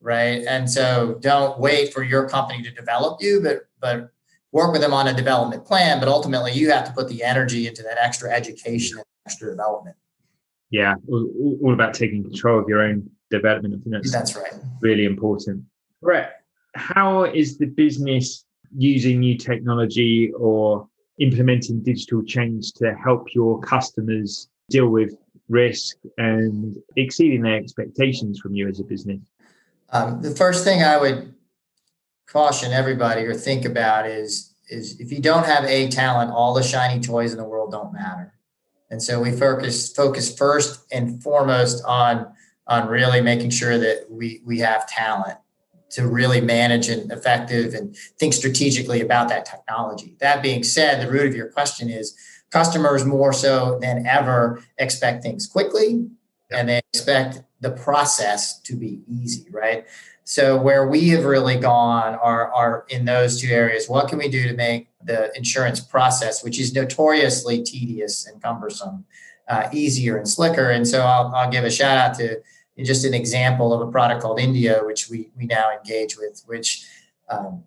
Right. 0.00 0.44
And 0.46 0.70
so 0.70 1.18
don't 1.20 1.58
wait 1.58 1.92
for 1.92 2.02
your 2.02 2.28
company 2.28 2.62
to 2.62 2.70
develop 2.70 3.20
you, 3.20 3.40
but, 3.42 3.66
but 3.80 4.10
work 4.52 4.72
with 4.72 4.80
them 4.80 4.94
on 4.94 5.08
a 5.08 5.14
development 5.14 5.64
plan. 5.66 5.98
But 6.00 6.08
ultimately 6.08 6.52
you 6.52 6.70
have 6.70 6.86
to 6.86 6.92
put 6.92 7.08
the 7.08 7.22
energy 7.22 7.66
into 7.66 7.82
that 7.82 7.98
extra 8.00 8.30
education 8.30 8.98
and 8.98 9.06
extra 9.26 9.50
development. 9.50 9.96
Yeah. 10.70 10.94
All 11.08 11.72
about 11.72 11.92
taking 11.92 12.22
control 12.22 12.60
of 12.60 12.68
your 12.68 12.82
own 12.82 13.10
development. 13.30 13.74
I 13.74 13.78
think 13.78 13.92
that's, 13.94 14.12
that's 14.12 14.36
right. 14.36 14.54
Really 14.80 15.04
important. 15.04 15.64
Brett, 16.02 16.42
how 16.74 17.24
is 17.24 17.58
the 17.58 17.66
business 17.66 18.44
using 18.76 19.20
new 19.20 19.36
technology 19.36 20.32
or 20.36 20.88
implementing 21.18 21.82
digital 21.82 22.22
change 22.22 22.72
to 22.74 22.94
help 22.94 23.34
your 23.34 23.60
customers 23.60 24.48
deal 24.68 24.88
with 24.88 25.14
risk 25.48 25.96
and 26.18 26.76
exceeding 26.96 27.42
their 27.42 27.56
expectations 27.56 28.38
from 28.38 28.54
you 28.54 28.68
as 28.68 28.80
a 28.80 28.84
business? 28.84 29.20
Um, 29.90 30.20
the 30.20 30.32
first 30.32 30.64
thing 30.64 30.82
I 30.82 30.98
would 30.98 31.34
caution 32.26 32.72
everybody 32.72 33.22
or 33.22 33.34
think 33.34 33.64
about 33.64 34.06
is 34.06 34.52
is 34.68 34.98
if 34.98 35.12
you 35.12 35.20
don't 35.20 35.46
have 35.46 35.64
a 35.64 35.88
talent, 35.88 36.32
all 36.32 36.52
the 36.52 36.62
shiny 36.62 37.00
toys 37.00 37.30
in 37.30 37.38
the 37.38 37.44
world 37.44 37.70
don't 37.70 37.92
matter. 37.92 38.34
And 38.90 39.00
so 39.00 39.20
we 39.20 39.30
focus 39.30 39.92
focus 39.92 40.36
first 40.36 40.84
and 40.92 41.22
foremost 41.22 41.84
on 41.84 42.26
on 42.66 42.88
really 42.88 43.20
making 43.20 43.50
sure 43.50 43.78
that 43.78 44.06
we 44.10 44.40
we 44.44 44.58
have 44.58 44.88
talent 44.88 45.38
to 45.88 46.06
really 46.06 46.40
manage 46.40 46.88
and 46.88 47.10
effective 47.12 47.74
and 47.74 47.96
think 48.18 48.34
strategically 48.34 49.00
about 49.00 49.28
that 49.28 49.46
technology. 49.46 50.16
That 50.18 50.42
being 50.42 50.64
said, 50.64 51.00
the 51.00 51.10
root 51.10 51.26
of 51.26 51.34
your 51.34 51.48
question 51.48 51.88
is 51.88 52.16
customers 52.50 53.04
more 53.04 53.32
so 53.32 53.78
than 53.80 54.06
ever 54.06 54.62
expect 54.78 55.22
things 55.22 55.46
quickly 55.46 56.08
and 56.50 56.68
they 56.68 56.80
expect 56.92 57.42
the 57.60 57.70
process 57.70 58.60
to 58.60 58.76
be 58.76 59.00
easy, 59.08 59.46
right? 59.50 59.86
So 60.24 60.60
where 60.60 60.88
we 60.88 61.08
have 61.10 61.24
really 61.24 61.56
gone 61.56 62.14
are, 62.16 62.52
are 62.52 62.84
in 62.88 63.04
those 63.04 63.40
two 63.40 63.48
areas. 63.48 63.88
What 63.88 64.08
can 64.08 64.18
we 64.18 64.28
do 64.28 64.48
to 64.48 64.54
make 64.54 64.88
the 65.02 65.36
insurance 65.36 65.80
process, 65.80 66.42
which 66.42 66.58
is 66.58 66.74
notoriously 66.74 67.62
tedious 67.62 68.26
and 68.26 68.42
cumbersome, 68.42 69.04
uh, 69.48 69.68
easier 69.72 70.16
and 70.16 70.28
slicker? 70.28 70.70
And 70.70 70.86
so 70.86 71.02
I'll, 71.02 71.32
I'll 71.34 71.50
give 71.50 71.64
a 71.64 71.70
shout 71.70 71.96
out 71.96 72.18
to 72.18 72.40
just 72.84 73.04
an 73.04 73.14
example 73.14 73.72
of 73.72 73.86
a 73.86 73.90
product 73.90 74.22
called 74.22 74.38
Indio, 74.38 74.84
which 74.84 75.08
we 75.08 75.30
we 75.36 75.46
now 75.46 75.70
engage 75.72 76.16
with, 76.16 76.42
which 76.46 76.86
um, 77.28 77.64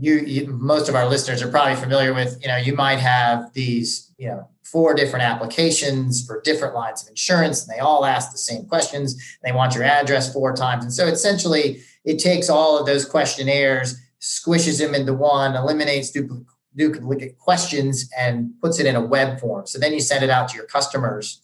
you, 0.00 0.16
you, 0.16 0.46
most 0.48 0.88
of 0.88 0.94
our 0.94 1.08
listeners 1.08 1.42
are 1.42 1.50
probably 1.50 1.76
familiar 1.76 2.12
with. 2.12 2.38
You 2.42 2.48
know, 2.48 2.56
you 2.56 2.74
might 2.74 2.98
have 2.98 3.52
these 3.52 4.12
you 4.18 4.28
know 4.28 4.48
four 4.62 4.94
different 4.94 5.24
applications 5.24 6.24
for 6.26 6.40
different 6.40 6.74
lines 6.74 7.02
of 7.02 7.08
insurance, 7.08 7.66
and 7.66 7.74
they 7.74 7.80
all 7.80 8.04
ask 8.04 8.32
the 8.32 8.38
same 8.38 8.64
questions. 8.66 9.16
They 9.44 9.52
want 9.52 9.74
your 9.74 9.84
address 9.84 10.32
four 10.32 10.54
times, 10.54 10.84
and 10.84 10.92
so 10.92 11.06
essentially, 11.06 11.82
it 12.04 12.18
takes 12.18 12.48
all 12.48 12.78
of 12.78 12.86
those 12.86 13.04
questionnaires, 13.04 14.00
squishes 14.20 14.80
them 14.80 14.94
into 14.94 15.14
one, 15.14 15.54
eliminates 15.54 16.10
duplicate 16.10 16.46
duplicate 16.76 17.38
questions, 17.38 18.10
and 18.18 18.52
puts 18.60 18.80
it 18.80 18.86
in 18.86 18.96
a 18.96 19.00
web 19.00 19.38
form. 19.38 19.64
So 19.64 19.78
then 19.78 19.92
you 19.92 20.00
send 20.00 20.24
it 20.24 20.30
out 20.30 20.48
to 20.48 20.56
your 20.56 20.66
customers, 20.66 21.40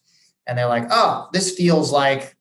and 0.46 0.58
they're 0.58 0.66
like, 0.66 0.88
"Oh, 0.90 1.28
this 1.32 1.54
feels 1.54 1.92
like." 1.92 2.36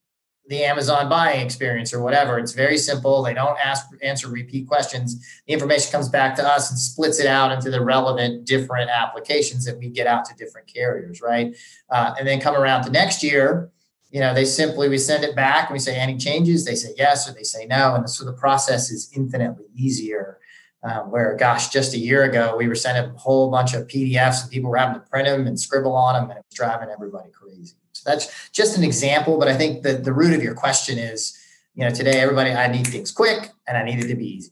The 0.50 0.64
Amazon 0.64 1.08
buying 1.08 1.46
experience 1.46 1.94
or 1.94 2.02
whatever. 2.02 2.40
It's 2.40 2.54
very 2.54 2.78
simple. 2.78 3.22
They 3.22 3.36
don't 3.36 3.58
ask 3.64 3.86
answer 4.02 4.28
repeat 4.28 4.68
questions. 4.68 5.24
The 5.46 5.54
information 5.54 5.92
comes 5.92 6.10
back 6.10 6.36
to 6.38 6.44
us 6.44 6.72
and 6.72 6.80
splits 6.80 7.20
it 7.20 7.28
out 7.28 7.52
into 7.52 7.70
the 7.70 7.84
relevant 7.84 8.46
different 8.46 8.90
applications 8.90 9.64
that 9.66 9.78
we 9.78 9.90
get 9.90 10.08
out 10.08 10.26
to 10.26 10.36
different 10.36 10.68
carriers, 10.68 11.22
right? 11.22 11.56
Uh, 11.90 12.16
and 12.18 12.28
then 12.28 12.42
come 12.42 12.56
around 12.56 12.84
to 12.84 12.92
next 12.92 13.22
year, 13.22 13.70
you 14.10 14.20
know, 14.20 14.34
they 14.34 14.44
simply 14.44 14.90
we 14.90 14.98
send 14.98 15.24
it 15.24 15.36
back 15.36 15.70
and 15.70 15.74
we 15.74 15.80
say 15.80 15.96
any 15.96 16.18
changes. 16.18 16.66
They 16.66 16.74
say 16.74 16.96
yes 16.98 17.30
or 17.30 17.34
they 17.34 17.44
say 17.44 17.68
no, 17.68 17.94
and 17.94 18.10
so 18.10 18.26
the 18.26 18.34
process 18.34 18.90
is 18.90 19.12
infinitely 19.16 19.66
easier. 19.76 20.40
Um, 20.82 21.12
where 21.12 21.36
gosh, 21.36 21.70
just 21.70 21.94
a 21.94 22.00
year 22.00 22.24
ago 22.24 22.56
we 22.58 22.68
were 22.68 22.74
sending 22.74 23.14
a 23.14 23.18
whole 23.18 23.52
bunch 23.52 23.74
of 23.74 23.86
PDFs 23.86 24.42
and 24.42 24.50
people 24.50 24.72
were 24.72 24.78
having 24.78 24.96
to 24.96 25.08
print 25.08 25.28
them 25.28 25.46
and 25.46 25.60
scribble 25.60 25.94
on 25.94 26.16
them, 26.16 26.32
and 26.32 26.40
it 26.40 26.46
was 26.50 26.56
driving 26.56 26.90
everybody 26.90 27.30
crazy. 27.30 27.76
So 28.00 28.10
that's 28.10 28.50
just 28.52 28.78
an 28.78 28.84
example, 28.84 29.38
but 29.38 29.50
I 29.50 29.58
think 29.58 29.84
the, 29.84 29.94
the 29.94 30.14
root 30.14 30.34
of 30.34 30.42
your 30.42 30.56
question 30.56 30.98
is, 30.98 31.38
you 31.76 31.84
know, 31.84 31.94
today 31.94 32.20
everybody, 32.20 32.52
I 32.52 32.72
need 32.72 32.88
things 32.88 33.12
quick 33.12 33.52
and 33.68 33.78
I 33.78 33.84
need 33.84 34.00
it 34.00 34.08
to 34.08 34.16
be 34.16 34.36
easy. 34.36 34.52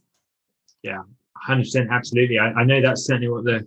Yeah, 0.84 1.04
100%. 1.48 1.90
Absolutely. 1.90 2.40
I, 2.40 2.52
I 2.52 2.64
know 2.66 2.82
that's 2.82 3.06
certainly 3.06 3.30
what 3.30 3.46
the, 3.46 3.66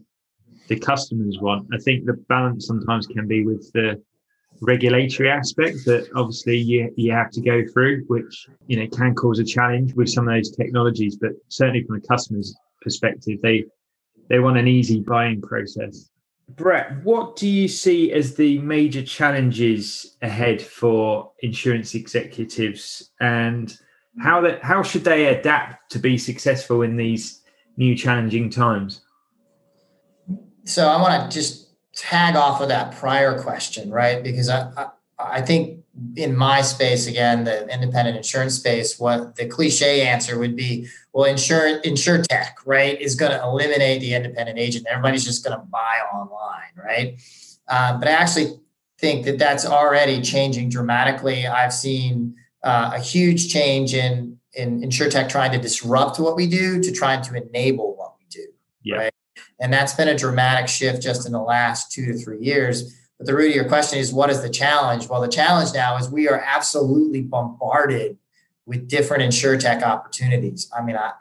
the 0.68 0.78
customers 0.78 1.38
want. 1.40 1.66
I 1.72 1.78
think 1.78 2.04
the 2.04 2.12
balance 2.28 2.66
sometimes 2.66 3.06
can 3.06 3.26
be 3.26 3.44
with 3.44 3.72
the 3.72 4.02
regulatory 4.60 5.30
aspect 5.30 5.78
that 5.86 6.08
obviously 6.14 6.58
you, 6.58 6.92
you 6.96 7.12
have 7.12 7.30
to 7.30 7.40
go 7.40 7.64
through, 7.72 8.04
which, 8.08 8.46
you 8.66 8.76
know, 8.76 8.86
can 8.88 9.14
cause 9.14 9.38
a 9.38 9.44
challenge 9.44 9.94
with 9.94 10.10
some 10.10 10.28
of 10.28 10.34
those 10.34 10.50
technologies, 10.50 11.16
but 11.16 11.30
certainly 11.48 11.84
from 11.84 11.96
a 11.96 12.00
customer's 12.00 12.54
perspective, 12.82 13.38
they, 13.42 13.64
they 14.28 14.40
want 14.40 14.58
an 14.58 14.68
easy 14.68 15.00
buying 15.00 15.40
process. 15.40 16.10
Brett, 16.56 17.04
what 17.04 17.36
do 17.36 17.46
you 17.48 17.68
see 17.68 18.12
as 18.12 18.34
the 18.34 18.58
major 18.58 19.02
challenges 19.02 20.16
ahead 20.22 20.60
for 20.60 21.32
insurance 21.40 21.94
executives 21.94 23.10
and 23.20 23.76
how 24.18 24.40
that 24.40 24.62
how 24.62 24.82
should 24.82 25.04
they 25.04 25.26
adapt 25.26 25.90
to 25.92 25.98
be 25.98 26.18
successful 26.18 26.82
in 26.82 26.96
these 26.96 27.42
new 27.76 27.94
challenging 27.94 28.50
times? 28.50 29.02
So 30.64 30.88
I 30.88 31.00
want 31.00 31.30
to 31.30 31.34
just 31.38 31.70
tag 31.94 32.36
off 32.36 32.60
of 32.60 32.68
that 32.68 32.92
prior 32.96 33.40
question, 33.40 33.90
right? 33.90 34.22
Because 34.22 34.48
I, 34.48 34.70
I, 34.76 34.86
I 35.18 35.42
think 35.42 35.79
in 36.16 36.36
my 36.36 36.62
space, 36.62 37.06
again, 37.06 37.44
the 37.44 37.68
independent 37.68 38.16
insurance 38.16 38.54
space, 38.54 38.98
what 38.98 39.36
the 39.36 39.46
cliche 39.46 40.06
answer 40.06 40.38
would 40.38 40.56
be, 40.56 40.88
well, 41.12 41.24
insure, 41.24 41.80
insurtech, 41.82 42.52
right, 42.64 43.00
is 43.00 43.14
going 43.14 43.32
to 43.32 43.42
eliminate 43.42 44.00
the 44.00 44.14
independent 44.14 44.58
agent. 44.58 44.86
Everybody's 44.88 45.24
just 45.24 45.44
going 45.44 45.58
to 45.58 45.64
buy 45.66 45.98
online, 46.14 46.72
right? 46.76 47.20
Uh, 47.68 47.98
but 47.98 48.08
I 48.08 48.12
actually 48.12 48.60
think 48.98 49.24
that 49.24 49.38
that's 49.38 49.66
already 49.66 50.20
changing 50.20 50.68
dramatically. 50.70 51.46
I've 51.46 51.72
seen 51.72 52.36
uh, 52.62 52.92
a 52.94 53.00
huge 53.00 53.52
change 53.52 53.94
in 53.94 54.38
in 54.54 54.80
insurtech 54.80 55.28
trying 55.28 55.52
to 55.52 55.58
disrupt 55.58 56.18
what 56.18 56.34
we 56.34 56.48
do 56.48 56.80
to 56.82 56.90
trying 56.90 57.22
to 57.22 57.34
enable 57.36 57.94
what 57.96 58.14
we 58.18 58.24
do. 58.28 58.46
Yeah. 58.82 58.96
Right. 58.96 59.12
And 59.60 59.72
that's 59.72 59.94
been 59.94 60.08
a 60.08 60.16
dramatic 60.16 60.68
shift 60.68 61.00
just 61.02 61.24
in 61.24 61.32
the 61.32 61.40
last 61.40 61.92
two 61.92 62.06
to 62.06 62.18
three 62.18 62.40
years. 62.40 62.99
But 63.20 63.26
the 63.26 63.34
root 63.34 63.50
of 63.50 63.54
your 63.54 63.68
question 63.68 63.98
is 63.98 64.14
what 64.14 64.30
is 64.30 64.40
the 64.40 64.48
challenge? 64.48 65.06
Well, 65.06 65.20
the 65.20 65.28
challenge 65.28 65.74
now 65.74 65.98
is 65.98 66.08
we 66.08 66.26
are 66.26 66.40
absolutely 66.40 67.20
bombarded 67.20 68.16
with 68.64 68.88
different 68.88 69.22
insurtech 69.22 69.82
opportunities. 69.82 70.70
I 70.74 70.82
mean, 70.82 70.96
I, 70.96 71.12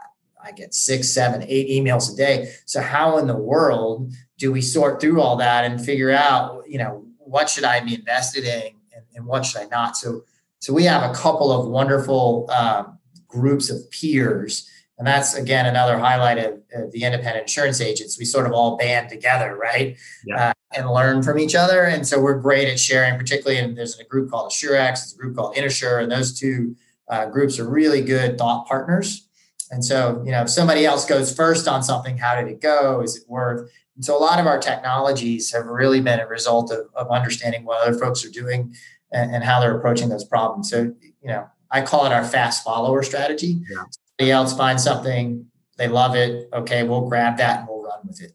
I 0.41 0.53
get 0.53 0.73
six, 0.73 1.09
seven, 1.09 1.43
eight 1.45 1.67
emails 1.67 2.13
a 2.13 2.15
day. 2.15 2.53
So 2.65 2.79
how 2.79 3.17
in 3.17 3.27
the 3.27 3.35
world 3.35 4.13
do 4.37 4.49
we 4.49 4.61
sort 4.61 5.01
through 5.01 5.19
all 5.19 5.35
that 5.35 5.65
and 5.65 5.83
figure 5.83 6.09
out, 6.09 6.63
you 6.69 6.77
know, 6.77 7.05
what 7.17 7.49
should 7.49 7.65
I 7.65 7.81
be 7.81 7.95
invested 7.95 8.45
in 8.45 8.71
and, 8.95 9.03
and 9.13 9.25
what 9.25 9.45
should 9.45 9.59
I 9.59 9.65
not? 9.65 9.97
So, 9.97 10.23
so 10.59 10.71
we 10.71 10.85
have 10.85 11.03
a 11.03 11.13
couple 11.13 11.51
of 11.51 11.67
wonderful 11.67 12.49
um, 12.49 12.97
groups 13.27 13.69
of 13.69 13.91
peers. 13.91 14.69
And 14.99 15.07
that's 15.07 15.33
again 15.33 15.65
another 15.65 15.97
highlight 15.97 16.37
of, 16.37 16.61
of, 16.73 16.91
the 16.91 17.03
independent 17.03 17.43
insurance 17.43 17.79
agents. 17.79 18.19
We 18.19 18.25
sort 18.25 18.45
of 18.45 18.51
all 18.51 18.75
band 18.75 19.09
together, 19.09 19.55
right, 19.55 19.97
yeah. 20.25 20.49
uh, 20.49 20.53
and 20.75 20.91
learn 20.91 21.23
from 21.23 21.39
each 21.39 21.55
other. 21.55 21.83
And 21.83 22.05
so 22.05 22.19
we're 22.19 22.37
great 22.37 22.67
at 22.67 22.79
sharing. 22.79 23.17
Particularly, 23.17 23.59
and 23.59 23.77
there's 23.77 23.97
a 23.97 24.03
group 24.03 24.29
called 24.29 24.51
AssureX, 24.51 24.99
there's 24.99 25.13
a 25.13 25.17
group 25.17 25.37
called 25.37 25.55
Intersure, 25.55 25.99
and 25.99 26.11
those 26.11 26.37
two 26.37 26.75
uh, 27.07 27.25
groups 27.27 27.57
are 27.59 27.67
really 27.67 28.01
good 28.01 28.37
thought 28.37 28.67
partners. 28.67 29.25
And 29.71 29.85
so, 29.85 30.21
you 30.25 30.31
know, 30.31 30.41
if 30.41 30.49
somebody 30.49 30.85
else 30.85 31.05
goes 31.05 31.33
first 31.33 31.67
on 31.67 31.81
something, 31.81 32.17
how 32.17 32.35
did 32.35 32.51
it 32.51 32.59
go? 32.59 33.01
Is 33.01 33.15
it 33.15 33.23
worth? 33.27 33.71
And 33.95 34.03
so, 34.03 34.17
a 34.17 34.19
lot 34.19 34.39
of 34.39 34.47
our 34.47 34.59
technologies 34.59 35.51
have 35.53 35.65
really 35.65 36.01
been 36.01 36.19
a 36.19 36.27
result 36.27 36.71
of, 36.71 36.87
of 36.93 37.09
understanding 37.09 37.63
what 37.63 37.81
other 37.87 37.97
folks 37.97 38.25
are 38.25 38.31
doing 38.31 38.75
and, 39.11 39.33
and 39.33 39.43
how 39.43 39.59
they're 39.59 39.77
approaching 39.77 40.09
those 40.09 40.25
problems. 40.25 40.69
So, 40.69 40.93
you 41.01 41.27
know, 41.27 41.47
I 41.71 41.83
call 41.83 42.05
it 42.05 42.11
our 42.11 42.23
fast 42.25 42.63
follower 42.63 43.03
strategy. 43.03 43.61
Yeah. 43.69 43.83
Else 44.19 44.55
finds 44.55 44.83
something, 44.83 45.45
they 45.77 45.87
love 45.87 46.15
it. 46.15 46.49
Okay, 46.53 46.83
we'll 46.83 47.07
grab 47.07 47.37
that 47.37 47.59
and 47.59 47.67
we'll 47.69 47.83
run 47.83 47.99
with 48.05 48.21
it. 48.21 48.33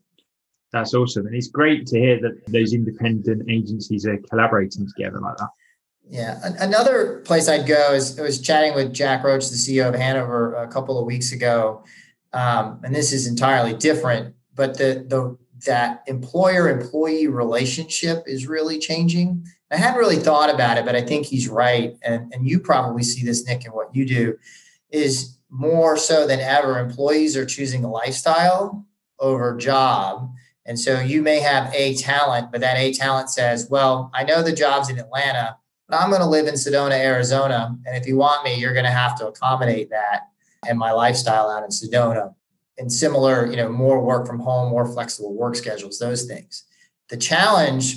That's 0.73 0.95
awesome. 0.95 1.27
And 1.27 1.37
it's 1.37 1.49
great 1.49 1.87
to 1.89 2.01
hear 2.01 2.21
that 2.21 2.47
those 2.47 2.73
independent 2.73 3.49
agencies 3.51 4.07
are 4.07 4.17
collaborating 4.31 4.89
together 4.89 5.21
like 5.21 5.37
that. 5.37 5.51
Yeah. 6.09 6.41
Another 6.59 7.21
place 7.21 7.49
I'd 7.49 7.67
go 7.67 7.93
is 7.93 8.19
I 8.19 8.23
was 8.23 8.41
chatting 8.41 8.75
with 8.75 8.93
Jack 8.93 9.25
Roche, 9.25 9.49
the 9.49 9.57
CEO 9.57 9.89
of 9.89 9.95
Hanover, 9.95 10.55
a 10.55 10.69
couple 10.69 10.99
of 10.99 11.07
weeks 11.07 11.33
ago. 11.33 11.85
Um, 12.33 12.81
and 12.83 12.95
this 12.95 13.13
is 13.13 13.27
entirely 13.27 13.75
different, 13.75 14.35
but 14.55 14.77
the 14.77 15.05
the 15.09 15.39
that 15.67 16.03
employer 16.07 16.69
employee 16.69 17.29
relationship 17.29 18.25
is 18.27 18.47
really 18.47 18.79
changing. 18.79 19.47
I 19.71 19.77
hadn't 19.77 19.99
really 19.99 20.17
thought 20.17 20.53
about 20.53 20.77
it, 20.79 20.85
but 20.85 20.95
I 20.95 21.01
think 21.01 21.27
he's 21.27 21.49
right. 21.49 21.97
And, 22.03 22.33
and 22.35 22.47
you 22.47 22.61
probably 22.61 23.03
see 23.03 23.25
this, 23.25 23.47
Nick, 23.47 23.65
in 23.65 23.73
what 23.73 23.95
you 23.95 24.07
do 24.07 24.37
is 24.91 25.39
more 25.55 25.97
so 25.97 26.27
than 26.27 26.41
ever, 26.41 26.81
employees 26.81 27.37
are 27.37 27.47
choosing 27.47 27.85
a 27.85 27.91
lifestyle 27.91 28.85
over 29.21 29.57
job. 29.57 30.33
And 30.67 30.79
so 30.79 31.01
you 31.01 31.23
may 31.23 31.39
have 31.39 31.73
a 31.73 31.95
talent, 31.95 32.51
but 32.51 32.61
that 32.61 32.77
a 32.77 32.93
talent 32.93 33.31
says, 33.31 33.69
well, 33.71 34.11
I 34.13 34.25
know 34.25 34.43
the 34.43 34.53
job's 34.53 34.91
in 34.91 34.99
Atlanta, 34.99 35.57
but 35.89 36.01
I'm 36.01 36.11
going 36.11 36.23
to 36.23 36.29
live 36.29 36.49
in 36.49 36.55
Sedona, 36.55 36.99
Arizona. 36.99 37.79
And 37.87 37.97
if 37.97 38.05
you 38.05 38.17
want 38.17 38.45
me, 38.45 38.57
you're 38.57 38.73
going 38.73 38.85
to 38.85 38.91
have 38.91 39.17
to 39.19 39.29
accommodate 39.29 39.91
that 39.91 40.23
and 40.67 40.77
my 40.77 40.91
lifestyle 40.91 41.49
out 41.49 41.63
in 41.63 41.71
Sedona 41.71 42.35
and 42.77 42.91
similar, 42.91 43.47
you 43.47 43.57
know, 43.57 43.69
more 43.69 44.03
work 44.03 44.27
from 44.27 44.41
home, 44.41 44.71
more 44.71 44.87
flexible 44.87 45.35
work 45.35 45.55
schedules, 45.55 46.01
those 46.01 46.25
things. 46.25 46.65
The 47.11 47.17
challenge, 47.17 47.97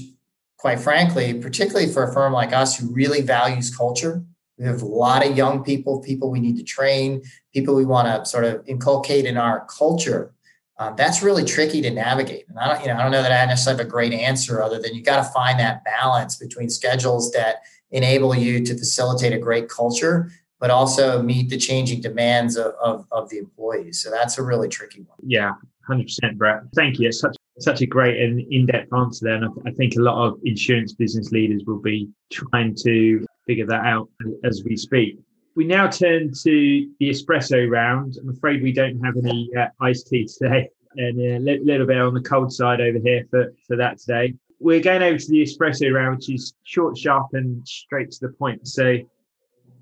quite 0.57 0.79
frankly, 0.79 1.33
particularly 1.33 1.87
for 1.87 2.03
a 2.03 2.13
firm 2.13 2.33
like 2.33 2.53
us 2.53 2.77
who 2.77 2.93
really 2.93 3.21
values 3.21 3.75
culture, 3.75 4.23
we 4.57 4.65
have 4.65 4.81
a 4.81 4.85
lot 4.85 5.25
of 5.25 5.37
young 5.37 5.63
people, 5.63 5.99
people 6.01 6.31
we 6.31 6.39
need 6.39 6.57
to 6.57 6.63
train, 6.63 7.21
people 7.53 7.75
we 7.75 7.85
want 7.85 8.07
to 8.07 8.29
sort 8.29 8.43
of 8.43 8.63
inculcate 8.67 9.25
in 9.25 9.37
our 9.37 9.65
culture. 9.65 10.33
Um, 10.79 10.95
that's 10.95 11.23
really 11.23 11.43
tricky 11.43 11.81
to 11.81 11.89
navigate. 11.89 12.47
And 12.49 12.59
I 12.59 12.67
don't, 12.67 12.81
you 12.81 12.87
know, 12.87 12.95
I 12.95 13.03
don't 13.03 13.11
know 13.11 13.23
that 13.23 13.31
I 13.31 13.45
necessarily 13.45 13.79
have 13.79 13.87
a 13.87 13.89
great 13.89 14.13
answer 14.13 14.61
other 14.61 14.79
than 14.79 14.93
you 14.93 15.03
got 15.03 15.17
to 15.17 15.31
find 15.31 15.59
that 15.59 15.83
balance 15.83 16.35
between 16.35 16.69
schedules 16.69 17.31
that 17.31 17.61
enable 17.91 18.35
you 18.35 18.63
to 18.65 18.77
facilitate 18.77 19.33
a 19.33 19.39
great 19.39 19.69
culture, 19.69 20.31
but 20.59 20.69
also 20.69 21.21
meet 21.21 21.49
the 21.49 21.57
changing 21.57 22.01
demands 22.01 22.57
of, 22.57 22.73
of, 22.81 23.07
of 23.11 23.29
the 23.29 23.37
employees. 23.37 24.01
So 24.01 24.11
that's 24.11 24.37
a 24.37 24.43
really 24.43 24.69
tricky 24.69 25.01
one. 25.01 25.17
Yeah, 25.23 25.53
100%, 25.89 26.37
Brett. 26.37 26.61
Thank 26.75 26.99
you. 26.99 27.07
It's 27.07 27.19
such, 27.19 27.35
such 27.59 27.81
a 27.81 27.87
great 27.87 28.19
and 28.21 28.39
in-depth 28.51 28.93
answer 28.93 29.25
there. 29.25 29.35
And 29.35 29.45
I, 29.45 29.69
I 29.69 29.71
think 29.73 29.95
a 29.95 30.01
lot 30.01 30.27
of 30.27 30.39
insurance 30.43 30.93
business 30.93 31.31
leaders 31.31 31.63
will 31.65 31.81
be 31.81 32.09
trying 32.31 32.75
to 32.83 33.25
figure 33.47 33.65
that 33.65 33.85
out 33.85 34.09
as 34.43 34.63
we 34.63 34.75
speak. 34.75 35.17
We 35.55 35.65
now 35.65 35.87
turn 35.87 36.31
to 36.43 36.89
the 36.99 37.09
espresso 37.09 37.67
round. 37.69 38.17
I'm 38.21 38.29
afraid 38.29 38.61
we 38.61 38.71
don't 38.71 39.03
have 39.03 39.17
any 39.17 39.49
uh, 39.57 39.67
iced 39.81 40.07
tea 40.07 40.27
today 40.27 40.69
and 40.97 41.19
a 41.19 41.39
little 41.39 41.87
bit 41.87 41.97
on 41.97 42.13
the 42.13 42.21
cold 42.21 42.53
side 42.53 42.81
over 42.81 42.99
here 42.99 43.23
for, 43.31 43.53
for 43.67 43.75
that 43.77 43.97
today. 43.99 44.35
We're 44.59 44.81
going 44.81 45.01
over 45.01 45.17
to 45.17 45.27
the 45.27 45.41
espresso 45.41 45.91
round, 45.93 46.17
which 46.17 46.29
is 46.29 46.53
short, 46.63 46.97
sharp, 46.97 47.27
and 47.33 47.67
straight 47.67 48.11
to 48.11 48.27
the 48.27 48.33
point. 48.33 48.67
So 48.67 48.97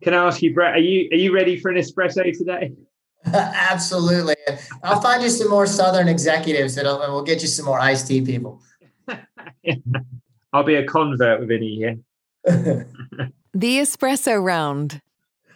can 0.02 0.14
I 0.14 0.28
ask 0.28 0.42
you, 0.42 0.54
Brett, 0.54 0.76
are 0.76 0.80
you 0.80 1.10
are 1.12 1.18
you 1.18 1.34
ready 1.34 1.60
for 1.60 1.72
an 1.72 1.78
espresso 1.78 2.38
today? 2.38 2.74
Absolutely. 3.26 4.36
I'll 4.84 5.02
find 5.02 5.24
you 5.24 5.30
some 5.30 5.50
more 5.50 5.66
Southern 5.66 6.08
executives 6.08 6.78
and 6.78 6.88
we'll 6.88 7.24
get 7.24 7.42
you 7.42 7.48
some 7.48 7.66
more 7.66 7.80
iced 7.80 8.08
tea 8.08 8.22
people. 8.22 8.62
I'll 10.54 10.64
be 10.64 10.76
a 10.76 10.86
convert 10.86 11.40
within 11.40 11.64
a 11.64 11.66
year. 11.66 11.98
the 13.54 13.78
espresso 13.78 14.44
round. 14.44 15.02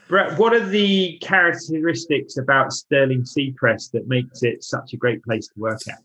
Brett, 0.08 0.40
what 0.40 0.54
are 0.54 0.66
the 0.66 1.20
characteristics 1.20 2.38
about 2.38 2.74
Sterling 2.74 3.24
Seacrest 3.24 3.92
that 3.92 4.08
makes 4.08 4.42
it 4.42 4.64
such 4.64 4.94
a 4.94 4.98
great 4.98 5.24
place 5.24 5.48
to 5.48 5.60
work 5.60 5.82
at? 5.88 6.00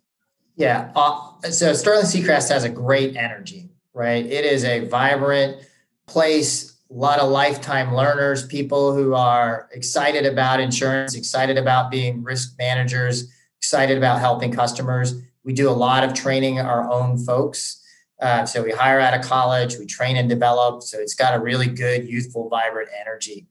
Yeah. 0.56 0.92
Uh, 0.94 1.30
so 1.50 1.72
Sterling 1.72 2.04
Seacrest 2.04 2.50
has 2.50 2.64
a 2.64 2.68
great 2.68 3.16
energy, 3.16 3.70
right? 3.94 4.24
It 4.24 4.44
is 4.44 4.64
a 4.64 4.86
vibrant 4.86 5.66
place 6.06 6.74
a 6.90 6.94
lot 6.94 7.18
of 7.18 7.30
lifetime 7.30 7.94
learners, 7.94 8.46
people 8.46 8.94
who 8.94 9.14
are 9.14 9.68
excited 9.72 10.26
about 10.26 10.60
insurance, 10.60 11.14
excited 11.14 11.58
about 11.58 11.90
being 11.90 12.22
risk 12.22 12.54
managers, 12.58 13.32
excited 13.58 13.96
about 13.96 14.20
helping 14.20 14.52
customers. 14.52 15.20
We 15.42 15.54
do 15.54 15.68
a 15.68 15.72
lot 15.72 16.04
of 16.04 16.14
training 16.14 16.60
our 16.60 16.88
own 16.90 17.18
folks. 17.18 17.82
Uh, 18.24 18.46
so 18.46 18.62
we 18.62 18.70
hire 18.70 19.00
out 19.00 19.12
of 19.12 19.22
college, 19.22 19.76
we 19.76 19.84
train 19.84 20.16
and 20.16 20.30
develop. 20.30 20.82
So 20.82 20.98
it's 20.98 21.14
got 21.14 21.34
a 21.34 21.38
really 21.38 21.66
good, 21.66 22.08
youthful, 22.08 22.48
vibrant 22.48 22.88
energy. 22.98 23.46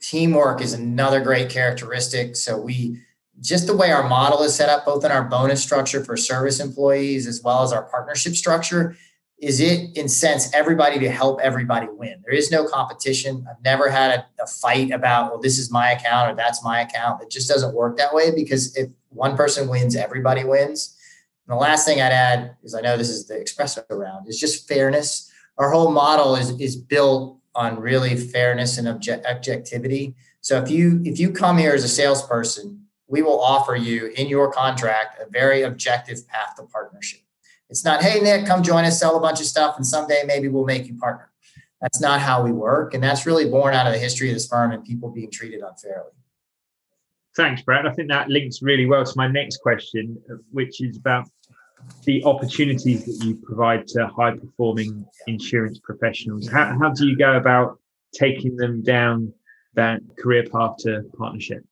Teamwork 0.00 0.60
is 0.60 0.74
another 0.74 1.20
great 1.20 1.50
characteristic. 1.50 2.36
So 2.36 2.56
we 2.56 3.00
just 3.40 3.66
the 3.66 3.76
way 3.76 3.90
our 3.90 4.08
model 4.08 4.44
is 4.44 4.54
set 4.54 4.68
up, 4.68 4.84
both 4.84 5.04
in 5.04 5.10
our 5.10 5.24
bonus 5.24 5.60
structure 5.60 6.04
for 6.04 6.16
service 6.16 6.60
employees 6.60 7.26
as 7.26 7.42
well 7.42 7.64
as 7.64 7.72
our 7.72 7.82
partnership 7.82 8.36
structure, 8.36 8.96
is 9.38 9.58
it 9.58 9.90
incents 9.96 10.54
everybody 10.54 11.00
to 11.00 11.10
help 11.10 11.40
everybody 11.40 11.88
win. 11.90 12.22
There 12.24 12.32
is 12.32 12.48
no 12.52 12.64
competition. 12.64 13.44
I've 13.50 13.60
never 13.64 13.90
had 13.90 14.20
a, 14.20 14.42
a, 14.44 14.46
fight 14.46 14.92
about, 14.92 15.32
well, 15.32 15.40
this 15.40 15.58
is 15.58 15.68
my 15.68 15.90
account 15.90 16.30
or 16.30 16.36
that's 16.36 16.62
my 16.62 16.80
account. 16.80 17.22
It 17.24 17.30
just 17.32 17.48
doesn't 17.48 17.74
work 17.74 17.96
that 17.96 18.14
way 18.14 18.30
because 18.32 18.76
if 18.76 18.88
one 19.08 19.36
person 19.36 19.68
wins, 19.68 19.96
everybody 19.96 20.44
wins. 20.44 20.96
The 21.52 21.58
last 21.58 21.84
thing 21.84 22.00
I'd 22.00 22.12
add, 22.12 22.56
is 22.62 22.74
I 22.74 22.80
know 22.80 22.96
this 22.96 23.10
is 23.10 23.26
the 23.26 23.34
espresso 23.34 23.84
round, 23.90 24.26
is 24.26 24.40
just 24.40 24.66
fairness. 24.66 25.30
Our 25.58 25.70
whole 25.70 25.90
model 25.92 26.34
is, 26.34 26.58
is 26.58 26.76
built 26.76 27.40
on 27.54 27.78
really 27.78 28.16
fairness 28.16 28.78
and 28.78 28.88
object, 28.88 29.26
objectivity. 29.26 30.14
So 30.40 30.56
if 30.62 30.70
you 30.70 31.02
if 31.04 31.20
you 31.20 31.30
come 31.30 31.58
here 31.58 31.74
as 31.74 31.84
a 31.84 31.90
salesperson, 31.90 32.86
we 33.06 33.20
will 33.20 33.38
offer 33.38 33.76
you 33.76 34.06
in 34.16 34.28
your 34.28 34.50
contract 34.50 35.20
a 35.20 35.28
very 35.28 35.60
objective 35.60 36.26
path 36.26 36.56
to 36.56 36.62
partnership. 36.62 37.20
It's 37.68 37.84
not, 37.84 38.02
hey, 38.02 38.20
Nick, 38.20 38.46
come 38.46 38.62
join 38.62 38.86
us, 38.86 38.98
sell 38.98 39.18
a 39.18 39.20
bunch 39.20 39.40
of 39.40 39.46
stuff, 39.46 39.76
and 39.76 39.86
someday 39.86 40.22
maybe 40.26 40.48
we'll 40.48 40.64
make 40.64 40.86
you 40.86 40.94
partner. 40.94 41.30
That's 41.82 42.00
not 42.00 42.22
how 42.22 42.42
we 42.42 42.52
work. 42.52 42.94
And 42.94 43.04
that's 43.04 43.26
really 43.26 43.50
born 43.50 43.74
out 43.74 43.86
of 43.86 43.92
the 43.92 43.98
history 43.98 44.30
of 44.30 44.34
this 44.34 44.48
firm 44.48 44.72
and 44.72 44.82
people 44.82 45.10
being 45.10 45.30
treated 45.30 45.60
unfairly. 45.60 46.12
Thanks, 47.36 47.60
Brad. 47.60 47.86
I 47.86 47.92
think 47.92 48.08
that 48.08 48.30
links 48.30 48.62
really 48.62 48.86
well 48.86 49.04
to 49.04 49.12
my 49.16 49.26
next 49.26 49.58
question, 49.58 50.18
which 50.50 50.80
is 50.82 50.96
about 50.96 51.28
the 52.04 52.24
opportunities 52.24 53.04
that 53.04 53.24
you 53.24 53.36
provide 53.36 53.86
to 53.88 54.08
high 54.08 54.36
performing 54.36 55.06
insurance 55.26 55.78
professionals. 55.78 56.48
How, 56.48 56.76
how 56.80 56.90
do 56.90 57.06
you 57.06 57.16
go 57.16 57.36
about 57.36 57.78
taking 58.12 58.56
them 58.56 58.82
down 58.82 59.32
that 59.74 60.00
career 60.18 60.44
path 60.52 60.76
to 60.80 61.02
partnership? 61.16 61.64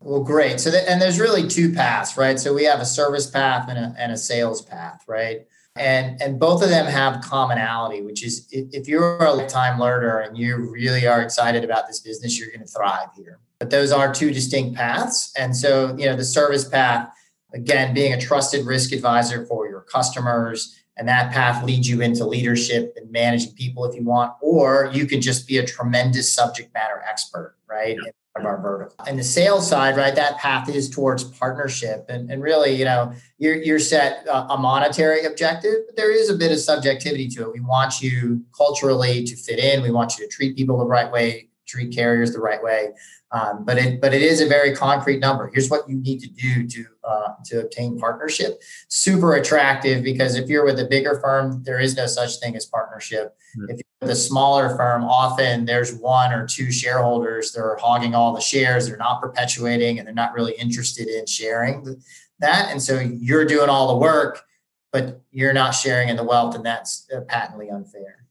Well, 0.00 0.22
great. 0.22 0.60
So, 0.60 0.70
and 0.70 1.00
there's 1.00 1.18
really 1.18 1.48
two 1.48 1.72
paths, 1.72 2.16
right? 2.16 2.38
So 2.38 2.54
we 2.54 2.64
have 2.64 2.80
a 2.80 2.86
service 2.86 3.28
path 3.28 3.68
and 3.68 3.78
a, 3.78 3.94
and 3.98 4.12
a 4.12 4.16
sales 4.16 4.62
path, 4.62 5.02
right? 5.08 5.46
And, 5.74 6.20
and 6.22 6.38
both 6.40 6.62
of 6.62 6.70
them 6.70 6.86
have 6.86 7.22
commonality, 7.22 8.02
which 8.02 8.24
is 8.24 8.46
if 8.50 8.88
you're 8.88 9.22
a 9.22 9.32
lifetime 9.32 9.78
learner 9.78 10.20
and 10.20 10.36
you 10.36 10.56
really 10.56 11.06
are 11.06 11.22
excited 11.22 11.64
about 11.64 11.86
this 11.86 12.00
business, 12.00 12.38
you're 12.38 12.48
going 12.48 12.60
to 12.60 12.66
thrive 12.66 13.08
here. 13.14 13.40
But 13.58 13.70
those 13.70 13.92
are 13.92 14.12
two 14.12 14.30
distinct 14.30 14.76
paths. 14.76 15.32
And 15.36 15.54
so, 15.54 15.94
you 15.98 16.06
know, 16.06 16.16
the 16.16 16.24
service 16.24 16.66
path, 16.66 17.10
again, 17.56 17.94
being 17.94 18.12
a 18.12 18.20
trusted 18.20 18.66
risk 18.66 18.92
advisor 18.92 19.44
for 19.46 19.68
your 19.68 19.80
customers, 19.80 20.80
and 20.96 21.08
that 21.08 21.32
path 21.32 21.64
leads 21.64 21.88
you 21.88 22.00
into 22.00 22.24
leadership 22.24 22.94
and 22.96 23.10
managing 23.10 23.52
people 23.52 23.84
if 23.84 23.94
you 23.94 24.02
want, 24.02 24.32
or 24.40 24.90
you 24.92 25.06
can 25.06 25.20
just 25.20 25.46
be 25.46 25.58
a 25.58 25.66
tremendous 25.66 26.32
subject 26.32 26.72
matter 26.72 27.02
expert, 27.08 27.56
right? 27.68 27.96
Yeah 28.04 28.12
of 28.38 28.44
our 28.44 28.60
vertical. 28.60 28.94
And 29.06 29.18
the 29.18 29.24
sales 29.24 29.68
side, 29.68 29.96
right, 29.96 30.14
that 30.14 30.38
path 30.38 30.68
is 30.68 30.88
towards 30.88 31.24
partnership. 31.24 32.06
And, 32.08 32.30
and 32.30 32.42
really, 32.42 32.74
you 32.74 32.84
know, 32.84 33.12
you're, 33.38 33.56
you're 33.56 33.78
set 33.78 34.26
a 34.28 34.56
monetary 34.56 35.24
objective, 35.24 35.74
but 35.86 35.96
there 35.96 36.10
is 36.10 36.30
a 36.30 36.34
bit 36.34 36.52
of 36.52 36.58
subjectivity 36.58 37.28
to 37.28 37.42
it. 37.42 37.52
We 37.52 37.60
want 37.60 38.00
you 38.00 38.44
culturally 38.56 39.24
to 39.24 39.36
fit 39.36 39.58
in. 39.58 39.82
We 39.82 39.90
want 39.90 40.18
you 40.18 40.26
to 40.26 40.30
treat 40.30 40.56
people 40.56 40.78
the 40.78 40.86
right 40.86 41.10
way, 41.10 41.48
treat 41.66 41.94
carriers 41.94 42.32
the 42.32 42.40
right 42.40 42.62
way. 42.62 42.90
Um, 43.36 43.64
but 43.64 43.76
it 43.76 44.00
but 44.00 44.14
it 44.14 44.22
is 44.22 44.40
a 44.40 44.48
very 44.48 44.74
concrete 44.74 45.18
number. 45.18 45.50
Here's 45.52 45.68
what 45.68 45.88
you 45.88 45.96
need 45.96 46.20
to 46.20 46.28
do 46.28 46.66
to 46.66 46.86
uh, 47.04 47.28
to 47.46 47.60
obtain 47.60 47.98
partnership. 47.98 48.62
Super 48.88 49.34
attractive 49.34 50.02
because 50.02 50.36
if 50.36 50.48
you're 50.48 50.64
with 50.64 50.78
a 50.78 50.86
bigger 50.86 51.20
firm, 51.20 51.62
there 51.64 51.78
is 51.78 51.96
no 51.96 52.06
such 52.06 52.38
thing 52.38 52.56
as 52.56 52.64
partnership. 52.64 53.36
Mm-hmm. 53.58 53.70
If 53.70 53.76
you're 53.76 54.00
with 54.00 54.10
a 54.10 54.16
smaller 54.16 54.74
firm, 54.76 55.04
often 55.04 55.66
there's 55.66 55.94
one 55.94 56.32
or 56.32 56.46
two 56.46 56.72
shareholders 56.72 57.52
that 57.52 57.60
are 57.60 57.76
hogging 57.76 58.14
all 58.14 58.32
the 58.32 58.40
shares. 58.40 58.88
They're 58.88 58.96
not 58.96 59.20
perpetuating 59.20 59.98
and 59.98 60.06
they're 60.06 60.14
not 60.14 60.32
really 60.32 60.54
interested 60.54 61.08
in 61.08 61.26
sharing 61.26 62.00
that. 62.38 62.70
And 62.70 62.82
so 62.82 62.98
you're 62.98 63.44
doing 63.44 63.68
all 63.68 63.88
the 63.88 63.98
work, 63.98 64.44
but 64.92 65.20
you're 65.30 65.52
not 65.52 65.72
sharing 65.72 66.08
in 66.08 66.16
the 66.16 66.24
wealth, 66.24 66.54
and 66.54 66.64
that's 66.64 67.06
uh, 67.14 67.20
patently 67.22 67.68
unfair. 67.68 68.24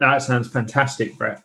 That 0.00 0.20
sounds 0.20 0.48
fantastic, 0.48 1.16
Brett 1.16 1.42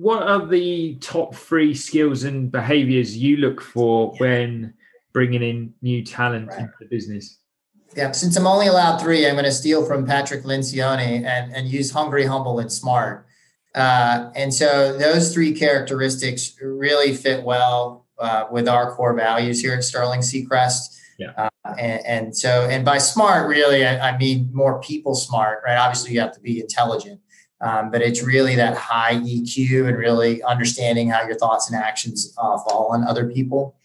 what 0.00 0.22
are 0.22 0.46
the 0.46 0.94
top 1.00 1.34
three 1.34 1.74
skills 1.74 2.24
and 2.24 2.50
behaviors 2.50 3.14
you 3.18 3.36
look 3.36 3.60
for 3.60 4.14
when 4.16 4.72
bringing 5.12 5.42
in 5.42 5.74
new 5.82 6.02
talent 6.02 6.48
right. 6.48 6.60
into 6.60 6.72
the 6.80 6.86
business? 6.86 7.38
Yeah, 7.94 8.12
since 8.12 8.34
I'm 8.38 8.46
only 8.46 8.68
allowed 8.68 8.96
three, 8.98 9.26
I'm 9.26 9.34
going 9.34 9.44
to 9.44 9.52
steal 9.52 9.84
from 9.84 10.06
Patrick 10.06 10.44
Lencioni 10.44 11.22
and, 11.24 11.54
and 11.54 11.68
use 11.68 11.90
hungry, 11.90 12.24
humble, 12.24 12.60
and 12.60 12.72
smart. 12.72 13.26
Uh, 13.74 14.30
and 14.34 14.54
so 14.54 14.96
those 14.96 15.34
three 15.34 15.52
characteristics 15.52 16.56
really 16.62 17.14
fit 17.14 17.44
well 17.44 18.06
uh, 18.18 18.46
with 18.50 18.68
our 18.68 18.94
core 18.94 19.14
values 19.14 19.60
here 19.60 19.74
at 19.74 19.84
Sterling 19.84 20.20
Seacrest. 20.20 20.96
Yeah. 21.18 21.32
Uh, 21.36 21.74
and, 21.78 22.06
and, 22.06 22.36
so, 22.36 22.66
and 22.70 22.86
by 22.86 22.96
smart, 22.96 23.48
really, 23.48 23.84
I, 23.84 24.12
I 24.12 24.16
mean 24.16 24.48
more 24.50 24.80
people 24.80 25.14
smart, 25.14 25.60
right? 25.66 25.76
Obviously, 25.76 26.14
you 26.14 26.20
have 26.20 26.32
to 26.32 26.40
be 26.40 26.58
intelligent. 26.58 27.20
Um, 27.60 27.90
but 27.90 28.00
it's 28.00 28.22
really 28.22 28.54
that 28.56 28.76
high 28.76 29.16
EQ 29.16 29.88
and 29.88 29.98
really 29.98 30.42
understanding 30.42 31.10
how 31.10 31.26
your 31.26 31.36
thoughts 31.36 31.70
and 31.70 31.80
actions 31.80 32.34
uh, 32.38 32.58
fall 32.58 32.88
on 32.92 33.04
other 33.04 33.28
people. 33.28 33.76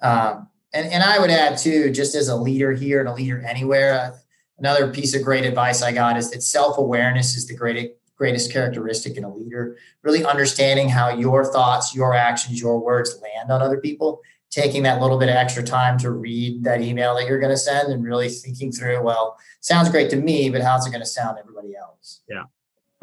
Um, 0.00 0.48
and, 0.72 0.92
and 0.92 1.02
I 1.02 1.18
would 1.18 1.30
add 1.30 1.56
too, 1.56 1.90
just 1.90 2.14
as 2.14 2.28
a 2.28 2.36
leader 2.36 2.72
here 2.72 2.98
and 3.00 3.08
a 3.08 3.14
leader 3.14 3.40
anywhere, 3.40 3.94
uh, 3.94 4.16
another 4.58 4.90
piece 4.90 5.14
of 5.14 5.22
great 5.22 5.44
advice 5.44 5.82
I 5.82 5.92
got 5.92 6.16
is 6.16 6.30
that 6.32 6.42
self 6.42 6.78
awareness 6.78 7.36
is 7.36 7.46
the 7.46 7.54
greatest 7.54 7.92
greatest 8.16 8.52
characteristic 8.52 9.16
in 9.16 9.24
a 9.24 9.34
leader. 9.34 9.76
Really 10.02 10.24
understanding 10.24 10.88
how 10.88 11.10
your 11.10 11.44
thoughts, 11.44 11.94
your 11.94 12.14
actions, 12.14 12.60
your 12.60 12.78
words 12.78 13.20
land 13.20 13.50
on 13.50 13.60
other 13.60 13.78
people. 13.78 14.20
Taking 14.50 14.84
that 14.84 15.02
little 15.02 15.18
bit 15.18 15.28
of 15.28 15.34
extra 15.34 15.64
time 15.64 15.98
to 15.98 16.12
read 16.12 16.62
that 16.62 16.80
email 16.80 17.16
that 17.16 17.26
you're 17.26 17.40
going 17.40 17.52
to 17.52 17.56
send 17.56 17.92
and 17.92 18.04
really 18.04 18.28
thinking 18.28 18.70
through, 18.70 19.02
well, 19.02 19.36
sounds 19.60 19.88
great 19.88 20.10
to 20.10 20.16
me, 20.16 20.48
but 20.48 20.62
how's 20.62 20.86
it 20.86 20.90
going 20.90 21.02
to 21.02 21.06
sound 21.06 21.38
to 21.38 21.40
everybody 21.42 21.74
else? 21.74 22.20
Yeah. 22.28 22.44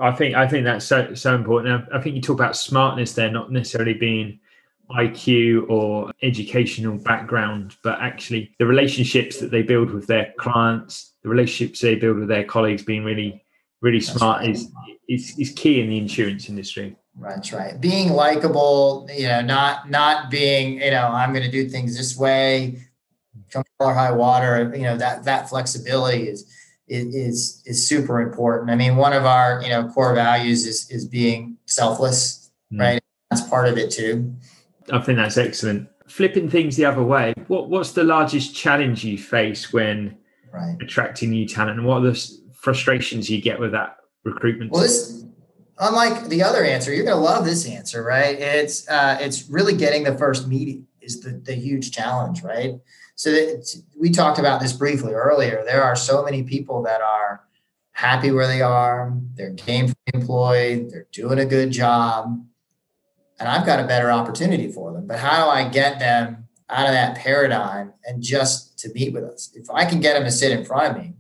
I 0.02 0.12
think 0.12 0.36
I 0.36 0.48
think 0.48 0.66
that's 0.66 0.86
so 0.86 1.14
so 1.14 1.36
important. 1.36 1.88
I 1.94 2.02
think 2.02 2.16
you 2.16 2.22
talk 2.22 2.40
about 2.40 2.56
smartness 2.56 3.14
there, 3.14 3.32
not 3.32 3.52
necessarily 3.52 3.94
being 3.94 4.40
IQ 4.90 5.70
or 5.70 6.12
educational 6.22 6.98
background, 6.98 7.78
but 7.84 8.00
actually 8.02 8.54
the 8.60 8.66
relationships 8.66 9.40
that 9.40 9.52
they 9.52 9.62
build 9.62 9.92
with 9.92 10.08
their 10.08 10.34
clients, 10.38 11.14
the 11.24 11.30
relationships 11.30 11.80
they 11.80 11.96
build 11.96 12.18
with 12.18 12.28
their 12.28 12.44
colleagues, 12.44 12.84
being 12.84 13.04
really 13.04 13.44
really 13.82 14.00
smart 14.00 14.42
right. 14.42 14.50
is, 14.50 14.72
is 15.08 15.40
is 15.40 15.52
key 15.52 15.82
in 15.82 15.90
the 15.90 15.98
insurance 15.98 16.50
industry. 16.50 16.96
That's 17.20 17.52
right. 17.52 17.80
Being 17.80 18.14
likable, 18.14 19.08
you 19.14 19.28
know, 19.28 19.42
not 19.42 19.90
not 19.90 20.32
being, 20.32 20.82
you 20.82 20.92
know, 20.92 21.08
I'm 21.08 21.34
going 21.34 21.46
to 21.46 21.52
do 21.52 21.68
things 21.70 21.98
this 21.98 22.18
way, 22.18 22.80
come 23.52 23.64
or 23.80 23.94
high 23.94 24.12
water. 24.12 24.72
You 24.76 24.84
know 24.84 24.98
that 24.98 25.26
that 25.26 25.50
flexibility 25.50 26.30
is 26.30 26.52
is 26.92 27.64
is 27.66 27.88
super 27.88 28.22
important. 28.22 28.70
I 28.70 28.76
mean, 28.76 28.96
one 28.96 29.14
of 29.14 29.26
our 29.26 29.62
you 29.64 29.70
know 29.70 29.88
core 29.90 30.14
values 30.14 30.66
is 30.66 30.90
is 30.90 31.06
being 31.06 31.58
selfless, 31.66 32.52
mm. 32.74 32.80
right? 32.80 33.02
That's 33.30 33.42
part 33.42 33.68
of 33.68 33.78
it 33.78 33.92
too. 33.92 34.36
I 34.92 35.00
think 35.00 35.18
that's 35.18 35.38
excellent. 35.38 35.90
Flipping 36.08 36.50
things 36.50 36.76
the 36.76 36.86
other 36.86 37.04
way, 37.04 37.34
what 37.48 37.70
what's 37.70 37.94
the 37.94 38.04
largest 38.04 38.56
challenge 38.56 39.04
you 39.04 39.18
face 39.18 39.72
when 39.72 40.18
right. 40.52 40.76
attracting 40.82 41.30
new 41.30 41.48
talent, 41.48 41.80
and 41.80 41.88
what 41.88 42.04
are 42.04 42.12
the 42.12 42.30
frustrations 42.54 43.30
you 43.30 43.42
get 43.42 43.60
with 43.60 43.72
that 43.72 43.98
recruitment? 44.24 44.72
Well, 44.72 44.82
this, 44.82 45.24
unlike 45.80 46.28
the 46.28 46.44
other 46.44 46.64
answer, 46.64 46.94
you're 46.94 47.06
going 47.06 47.18
to 47.18 47.24
love 47.24 47.46
this 47.46 47.68
answer, 47.68 48.04
right? 48.04 48.38
It's 48.38 48.88
uh, 48.90 49.18
it's 49.22 49.50
really 49.50 49.76
getting 49.76 50.04
the 50.04 50.18
first 50.18 50.48
meeting 50.48 50.88
is 51.02 51.22
the 51.22 51.42
the 51.44 51.54
huge 51.54 51.92
challenge, 51.92 52.44
right? 52.44 52.76
So 53.16 53.62
we 54.00 54.10
talked 54.10 54.40
about 54.40 54.62
this 54.62 54.74
briefly 54.74 55.14
earlier. 55.14 55.64
There 55.66 55.84
are 55.84 55.96
so 55.96 56.24
many 56.24 56.44
people 56.44 56.82
that 56.84 57.02
are 57.02 57.44
happy 57.92 58.32
where 58.32 58.48
they 58.48 58.62
are, 58.62 59.14
they're 59.36 59.54
gainfully 59.54 59.94
employed, 60.14 60.90
they're 60.90 61.08
doing 61.12 61.40
a 61.40 61.46
good 61.46 61.72
job, 61.72 62.44
and 63.40 63.50
I've 63.50 63.66
got 63.66 63.80
a 63.80 63.88
better 63.88 64.12
opportunity 64.12 64.72
for 64.72 64.94
them. 64.94 65.08
But 65.08 65.20
how 65.20 65.46
do 65.46 65.52
I 65.52 65.68
get 65.68 66.00
them 66.00 66.48
out 66.70 66.88
of 66.88 66.94
that 66.94 67.18
paradigm 67.18 67.94
and 68.06 68.22
just 68.22 68.80
to 68.80 68.94
meet 68.94 69.14
with 69.14 69.24
us? 69.24 69.52
If 69.54 69.70
I 69.70 69.86
can 69.86 70.00
get 70.00 70.14
them 70.14 70.24
to 70.24 70.32
sit 70.32 70.52
in 70.52 70.66
front 70.66 70.96
of 70.96 71.04
me, 71.04 71.14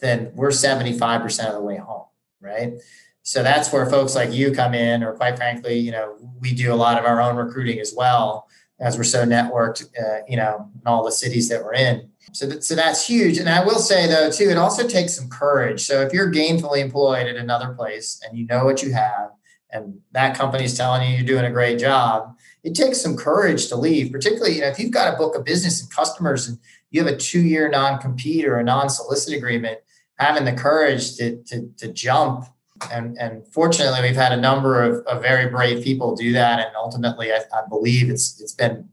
then 0.00 0.32
we're 0.34 0.50
75% 0.50 1.46
of 1.46 1.54
the 1.54 1.60
way 1.60 1.76
home, 1.76 2.06
right? 2.40 2.74
So 3.22 3.42
that's 3.42 3.72
where 3.72 3.88
folks 3.88 4.14
like 4.14 4.32
you 4.32 4.52
come 4.52 4.74
in, 4.74 5.02
or 5.02 5.14
quite 5.14 5.36
frankly, 5.36 5.78
you 5.78 5.92
know, 5.92 6.16
we 6.40 6.52
do 6.54 6.72
a 6.72 6.74
lot 6.74 6.98
of 6.98 7.04
our 7.04 7.20
own 7.20 7.36
recruiting 7.36 7.78
as 7.78 7.94
well 7.96 8.48
as 8.82 8.98
we're 8.98 9.04
so 9.04 9.24
networked, 9.24 9.84
uh, 9.98 10.22
you 10.28 10.36
know, 10.36 10.68
in 10.74 10.86
all 10.86 11.04
the 11.04 11.12
cities 11.12 11.48
that 11.48 11.62
we're 11.62 11.74
in. 11.74 12.10
So, 12.32 12.46
that, 12.46 12.64
so 12.64 12.74
that's 12.74 13.06
huge. 13.06 13.38
And 13.38 13.48
I 13.48 13.64
will 13.64 13.78
say 13.78 14.08
though, 14.08 14.30
too, 14.30 14.50
it 14.50 14.58
also 14.58 14.86
takes 14.86 15.14
some 15.14 15.28
courage. 15.28 15.82
So 15.82 16.02
if 16.02 16.12
you're 16.12 16.30
gainfully 16.30 16.80
employed 16.80 17.28
at 17.28 17.36
another 17.36 17.74
place 17.74 18.20
and 18.26 18.36
you 18.36 18.46
know 18.46 18.64
what 18.64 18.82
you 18.82 18.92
have, 18.92 19.30
and 19.70 20.00
that 20.10 20.36
company's 20.36 20.76
telling 20.76 21.08
you 21.08 21.16
you're 21.16 21.26
doing 21.26 21.44
a 21.44 21.50
great 21.50 21.78
job, 21.78 22.36
it 22.62 22.74
takes 22.74 23.00
some 23.00 23.16
courage 23.16 23.68
to 23.68 23.76
leave. 23.76 24.12
Particularly, 24.12 24.56
you 24.56 24.60
know, 24.60 24.68
if 24.68 24.78
you've 24.78 24.90
got 24.90 25.14
a 25.14 25.16
book 25.16 25.34
of 25.34 25.44
business 25.44 25.80
and 25.80 25.90
customers, 25.90 26.48
and 26.48 26.58
you 26.90 27.02
have 27.02 27.12
a 27.12 27.16
two-year 27.16 27.70
non-compete 27.70 28.44
or 28.44 28.58
a 28.58 28.64
non-solicit 28.64 29.34
agreement, 29.34 29.78
having 30.18 30.44
the 30.44 30.52
courage 30.52 31.16
to 31.16 31.42
to, 31.44 31.70
to 31.78 31.88
jump 31.92 32.44
and 32.90 33.16
and 33.18 33.46
fortunately 33.48 34.00
we've 34.02 34.16
had 34.16 34.32
a 34.32 34.40
number 34.40 34.82
of, 34.82 35.04
of 35.06 35.22
very 35.22 35.48
brave 35.48 35.84
people 35.84 36.16
do 36.16 36.32
that. 36.32 36.60
And 36.60 36.76
ultimately 36.76 37.32
I, 37.32 37.38
I, 37.54 37.62
believe 37.68 38.10
it's 38.10 38.40
it's 38.40 38.54
been 38.54 38.88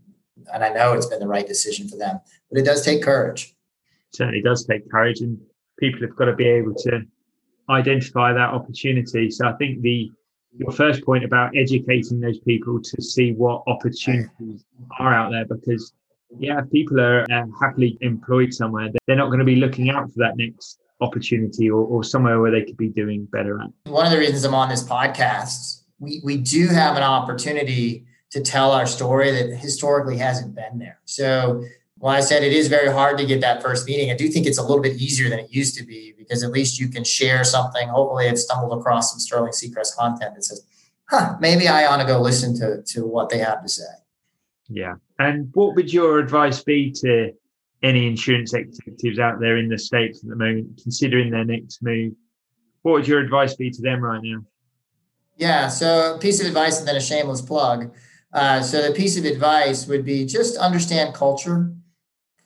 and 0.53 0.63
i 0.63 0.69
know 0.69 0.93
it's 0.93 1.05
been 1.05 1.19
the 1.19 1.27
right 1.27 1.47
decision 1.47 1.87
for 1.87 1.97
them 1.97 2.19
but 2.49 2.59
it 2.59 2.65
does 2.65 2.83
take 2.83 3.03
courage. 3.03 3.55
Certainly 4.13 4.41
does 4.41 4.65
take 4.65 4.89
courage 4.89 5.21
and 5.21 5.39
people 5.79 6.01
have 6.01 6.15
got 6.15 6.25
to 6.25 6.35
be 6.35 6.47
able 6.47 6.73
to 6.75 7.01
identify 7.69 8.33
that 8.33 8.49
opportunity. 8.49 9.29
So 9.29 9.47
i 9.47 9.53
think 9.53 9.81
the 9.81 10.11
your 10.57 10.71
first 10.71 11.05
point 11.05 11.23
about 11.23 11.55
educating 11.55 12.19
those 12.19 12.39
people 12.39 12.81
to 12.81 13.01
see 13.01 13.33
what 13.33 13.63
opportunities 13.67 14.65
are 14.99 15.13
out 15.13 15.31
there 15.31 15.45
because 15.45 15.93
yeah 16.39 16.61
people 16.71 16.99
are 16.99 17.23
uh, 17.31 17.45
happily 17.61 17.97
employed 18.01 18.53
somewhere 18.53 18.89
they're 19.05 19.15
not 19.15 19.27
going 19.27 19.39
to 19.39 19.45
be 19.45 19.55
looking 19.55 19.89
out 19.89 20.11
for 20.11 20.17
that 20.17 20.37
next 20.37 20.79
opportunity 21.01 21.69
or, 21.69 21.81
or 21.81 22.03
somewhere 22.03 22.39
where 22.39 22.51
they 22.51 22.63
could 22.63 22.77
be 22.77 22.89
doing 22.89 23.25
better 23.25 23.61
at? 23.61 23.91
One 23.91 24.05
of 24.05 24.11
the 24.11 24.17
reasons 24.17 24.43
I'm 24.43 24.53
on 24.53 24.69
this 24.69 24.83
podcast, 24.83 25.83
we, 25.99 26.21
we 26.23 26.37
do 26.37 26.67
have 26.67 26.97
an 26.97 27.03
opportunity 27.03 28.05
to 28.31 28.41
tell 28.41 28.71
our 28.71 28.85
story 28.85 29.31
that 29.31 29.55
historically 29.55 30.17
hasn't 30.17 30.55
been 30.55 30.77
there. 30.77 30.99
So 31.05 31.63
while 31.97 32.15
I 32.15 32.21
said 32.21 32.43
it 32.43 32.53
is 32.53 32.67
very 32.67 32.91
hard 32.91 33.17
to 33.17 33.25
get 33.25 33.41
that 33.41 33.61
first 33.61 33.87
meeting, 33.87 34.11
I 34.11 34.15
do 34.15 34.29
think 34.29 34.45
it's 34.45 34.57
a 34.57 34.61
little 34.61 34.81
bit 34.81 34.97
easier 34.97 35.29
than 35.29 35.39
it 35.39 35.51
used 35.51 35.77
to 35.77 35.85
be 35.85 36.13
because 36.17 36.43
at 36.43 36.51
least 36.51 36.79
you 36.79 36.87
can 36.87 37.03
share 37.03 37.43
something. 37.43 37.87
Hopefully, 37.89 38.27
I've 38.27 38.39
stumbled 38.39 38.79
across 38.79 39.11
some 39.11 39.19
Sterling 39.19 39.51
Seacrest 39.51 39.95
content 39.97 40.35
that 40.35 40.43
says, 40.43 40.65
huh, 41.09 41.35
maybe 41.39 41.67
I 41.67 41.85
ought 41.87 41.97
to 41.97 42.05
go 42.05 42.21
listen 42.21 42.55
to, 42.59 42.83
to 42.93 43.05
what 43.05 43.29
they 43.29 43.39
have 43.39 43.61
to 43.63 43.69
say. 43.69 43.83
Yeah. 44.69 44.95
And 45.17 45.49
what 45.53 45.75
would 45.75 45.91
your 45.91 46.19
advice 46.19 46.63
be 46.63 46.91
to 46.91 47.33
any 47.81 48.07
insurance 48.07 48.53
executives 48.53 49.19
out 49.19 49.39
there 49.39 49.57
in 49.57 49.69
the 49.69 49.77
States 49.77 50.23
at 50.23 50.29
the 50.29 50.35
moment 50.35 50.79
considering 50.81 51.31
their 51.31 51.45
next 51.45 51.81
move. 51.81 52.13
What 52.81 52.93
would 52.93 53.07
your 53.07 53.19
advice 53.19 53.55
be 53.55 53.69
to 53.71 53.81
them 53.81 54.01
right 54.01 54.21
now? 54.21 54.41
Yeah, 55.37 55.69
so 55.69 56.15
a 56.15 56.19
piece 56.19 56.41
of 56.41 56.47
advice 56.47 56.79
and 56.79 56.87
then 56.87 56.95
a 56.95 57.01
shameless 57.01 57.41
plug. 57.41 57.93
Uh, 58.33 58.61
so 58.61 58.85
the 58.85 58.93
piece 58.93 59.17
of 59.17 59.25
advice 59.25 59.87
would 59.87 60.05
be 60.05 60.25
just 60.25 60.57
understand 60.57 61.15
culture, 61.15 61.73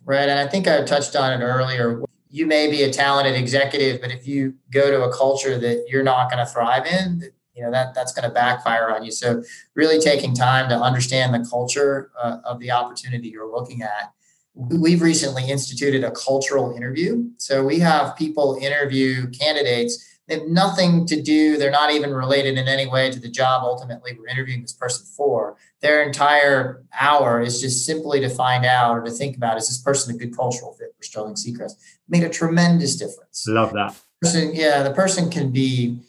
right? 0.05 0.29
And 0.29 0.39
I 0.39 0.47
think 0.47 0.67
I 0.67 0.83
touched 0.83 1.15
on 1.15 1.33
it 1.33 1.43
earlier. 1.43 2.01
you 2.29 2.45
may 2.45 2.69
be 2.69 2.83
a 2.83 2.91
talented 2.91 3.35
executive, 3.35 4.01
but 4.01 4.11
if 4.11 4.27
you 4.27 4.55
go 4.71 4.89
to 4.89 5.03
a 5.03 5.15
culture 5.15 5.57
that 5.57 5.85
you're 5.87 6.03
not 6.03 6.31
going 6.31 6.43
to 6.43 6.51
thrive 6.51 6.85
in, 6.85 7.23
you 7.53 7.63
know 7.63 7.71
that 7.71 7.93
that's 7.93 8.11
going 8.13 8.27
to 8.27 8.33
backfire 8.33 8.89
on 8.89 9.03
you. 9.03 9.11
So 9.11 9.43
really 9.75 9.99
taking 9.99 10.33
time 10.33 10.69
to 10.69 10.75
understand 10.75 11.33
the 11.33 11.47
culture 11.47 12.11
uh, 12.19 12.37
of 12.43 12.59
the 12.59 12.71
opportunity 12.71 13.29
you're 13.29 13.51
looking 13.51 13.83
at. 13.83 14.11
We've 14.55 15.01
recently 15.01 15.49
instituted 15.49 16.03
a 16.03 16.11
cultural 16.11 16.75
interview. 16.75 17.29
So 17.37 17.63
we 17.63 17.79
have 17.79 18.15
people 18.15 18.57
interview 18.61 19.29
candidates 19.31 20.13
they 20.27 20.35
have 20.35 20.47
nothing 20.47 21.05
to 21.07 21.21
do. 21.21 21.57
They're 21.57 21.71
not 21.71 21.91
even 21.91 22.13
related 22.13 22.57
in 22.57 22.67
any 22.67 22.87
way 22.87 23.11
to 23.11 23.19
the 23.19 23.27
job 23.27 23.63
ultimately 23.63 24.17
we're 24.17 24.27
interviewing 24.27 24.61
this 24.61 24.73
person 24.73 25.05
for. 25.05 25.57
Their 25.81 26.01
entire 26.03 26.83
hour 26.97 27.41
is 27.41 27.59
just 27.59 27.85
simply 27.85 28.21
to 28.21 28.29
find 28.29 28.65
out 28.65 28.97
or 28.97 29.01
to 29.03 29.11
think 29.11 29.35
about 29.35 29.57
is 29.57 29.67
this 29.67 29.81
person 29.81 30.15
a 30.15 30.17
good 30.17 30.35
cultural 30.35 30.73
fit 30.73 30.93
for 30.97 31.03
Sterling 31.03 31.35
Seacrest? 31.35 31.73
Made 32.07 32.23
a 32.23 32.29
tremendous 32.29 32.95
difference. 32.95 33.45
Love 33.47 33.73
that. 33.73 33.99
Person, 34.21 34.51
yeah, 34.53 34.81
the 34.83 34.93
person 34.93 35.29
can 35.29 35.51
be 35.51 35.99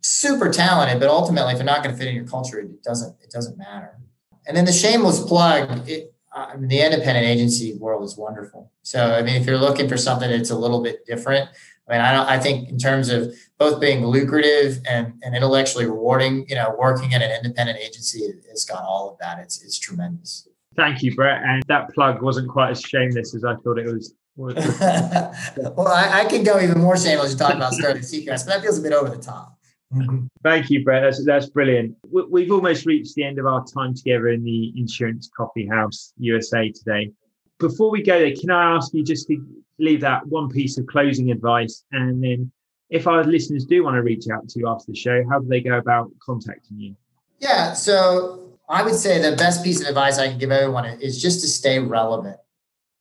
super 0.00 0.50
talented, 0.50 0.98
but 0.98 1.10
ultimately, 1.10 1.52
if 1.52 1.58
they're 1.58 1.66
not 1.66 1.82
going 1.82 1.94
to 1.94 1.98
fit 1.98 2.08
in 2.08 2.14
your 2.14 2.26
culture, 2.26 2.58
it 2.58 2.82
doesn't 2.82 3.14
it 3.20 3.30
doesn't 3.30 3.58
matter. 3.58 3.98
And 4.46 4.56
then 4.56 4.64
the 4.64 4.72
shameless 4.72 5.20
plug. 5.20 5.86
It, 5.86 6.14
I 6.32 6.56
mean, 6.56 6.68
the 6.68 6.80
independent 6.80 7.26
agency 7.26 7.74
world 7.74 8.04
is 8.04 8.16
wonderful. 8.16 8.70
So, 8.82 9.14
I 9.14 9.22
mean, 9.22 9.40
if 9.40 9.46
you're 9.46 9.58
looking 9.58 9.88
for 9.88 9.96
something 9.96 10.30
that's 10.30 10.50
a 10.50 10.56
little 10.56 10.82
bit 10.82 11.04
different, 11.04 11.48
I 11.88 11.92
mean, 11.92 12.00
I 12.02 12.12
don't. 12.12 12.28
I 12.28 12.38
think 12.38 12.68
in 12.68 12.78
terms 12.78 13.08
of 13.08 13.34
both 13.58 13.80
being 13.80 14.06
lucrative 14.06 14.80
and, 14.88 15.14
and 15.24 15.34
intellectually 15.34 15.86
rewarding, 15.86 16.46
you 16.48 16.54
know, 16.54 16.74
working 16.78 17.14
at 17.14 17.22
an 17.22 17.32
independent 17.32 17.78
agency 17.78 18.32
has 18.48 18.64
got 18.64 18.84
all 18.84 19.10
of 19.10 19.18
that. 19.18 19.40
It's 19.40 19.62
it's 19.62 19.76
tremendous. 19.76 20.46
Thank 20.76 21.02
you, 21.02 21.14
Brett. 21.16 21.42
And 21.42 21.64
that 21.66 21.92
plug 21.92 22.22
wasn't 22.22 22.48
quite 22.48 22.70
as 22.70 22.80
shameless 22.80 23.34
as 23.34 23.44
I 23.44 23.56
thought 23.56 23.78
it 23.78 23.86
was. 23.86 24.14
well, 24.36 25.88
I, 25.88 26.20
I 26.20 26.24
can 26.24 26.44
go 26.44 26.60
even 26.60 26.80
more 26.80 26.96
shameless 26.96 27.32
to 27.32 27.38
talk 27.38 27.54
about 27.54 27.74
Sterling 27.74 28.02
Seacrest, 28.02 28.46
but 28.46 28.54
that 28.54 28.62
feels 28.62 28.78
a 28.78 28.82
bit 28.82 28.92
over 28.92 29.10
the 29.10 29.20
top. 29.20 29.58
Mm-hmm. 29.94 30.26
Thank 30.42 30.70
you, 30.70 30.84
Brett. 30.84 31.02
That's, 31.02 31.24
that's 31.24 31.50
brilliant. 31.50 31.96
We've 32.10 32.52
almost 32.52 32.86
reached 32.86 33.14
the 33.14 33.24
end 33.24 33.38
of 33.38 33.46
our 33.46 33.64
time 33.64 33.94
together 33.94 34.28
in 34.28 34.44
the 34.44 34.72
Insurance 34.76 35.30
Coffee 35.36 35.66
House 35.66 36.12
USA 36.18 36.70
today. 36.70 37.10
Before 37.58 37.90
we 37.90 38.02
go 38.02 38.18
there, 38.18 38.34
can 38.34 38.50
I 38.50 38.76
ask 38.76 38.94
you 38.94 39.04
just 39.04 39.26
to 39.28 39.44
leave 39.80 40.00
that 40.02 40.26
one 40.26 40.48
piece 40.48 40.78
of 40.78 40.86
closing 40.86 41.30
advice. 41.30 41.84
And 41.90 42.22
then 42.22 42.52
if 42.90 43.06
our 43.06 43.24
listeners 43.24 43.64
do 43.64 43.82
want 43.82 43.96
to 43.96 44.02
reach 44.02 44.26
out 44.32 44.48
to 44.48 44.58
you 44.60 44.68
after 44.68 44.84
the 44.88 44.96
show, 44.96 45.24
how 45.28 45.40
do 45.40 45.48
they 45.48 45.60
go 45.60 45.78
about 45.78 46.10
contacting 46.24 46.78
you? 46.78 46.94
Yeah. 47.38 47.72
So 47.72 48.58
I 48.68 48.82
would 48.82 48.94
say 48.94 49.20
the 49.20 49.36
best 49.36 49.64
piece 49.64 49.80
of 49.80 49.88
advice 49.88 50.18
I 50.18 50.28
can 50.28 50.38
give 50.38 50.52
everyone 50.52 50.84
is 51.00 51.20
just 51.20 51.40
to 51.40 51.48
stay 51.48 51.78
relevant. 51.78 52.36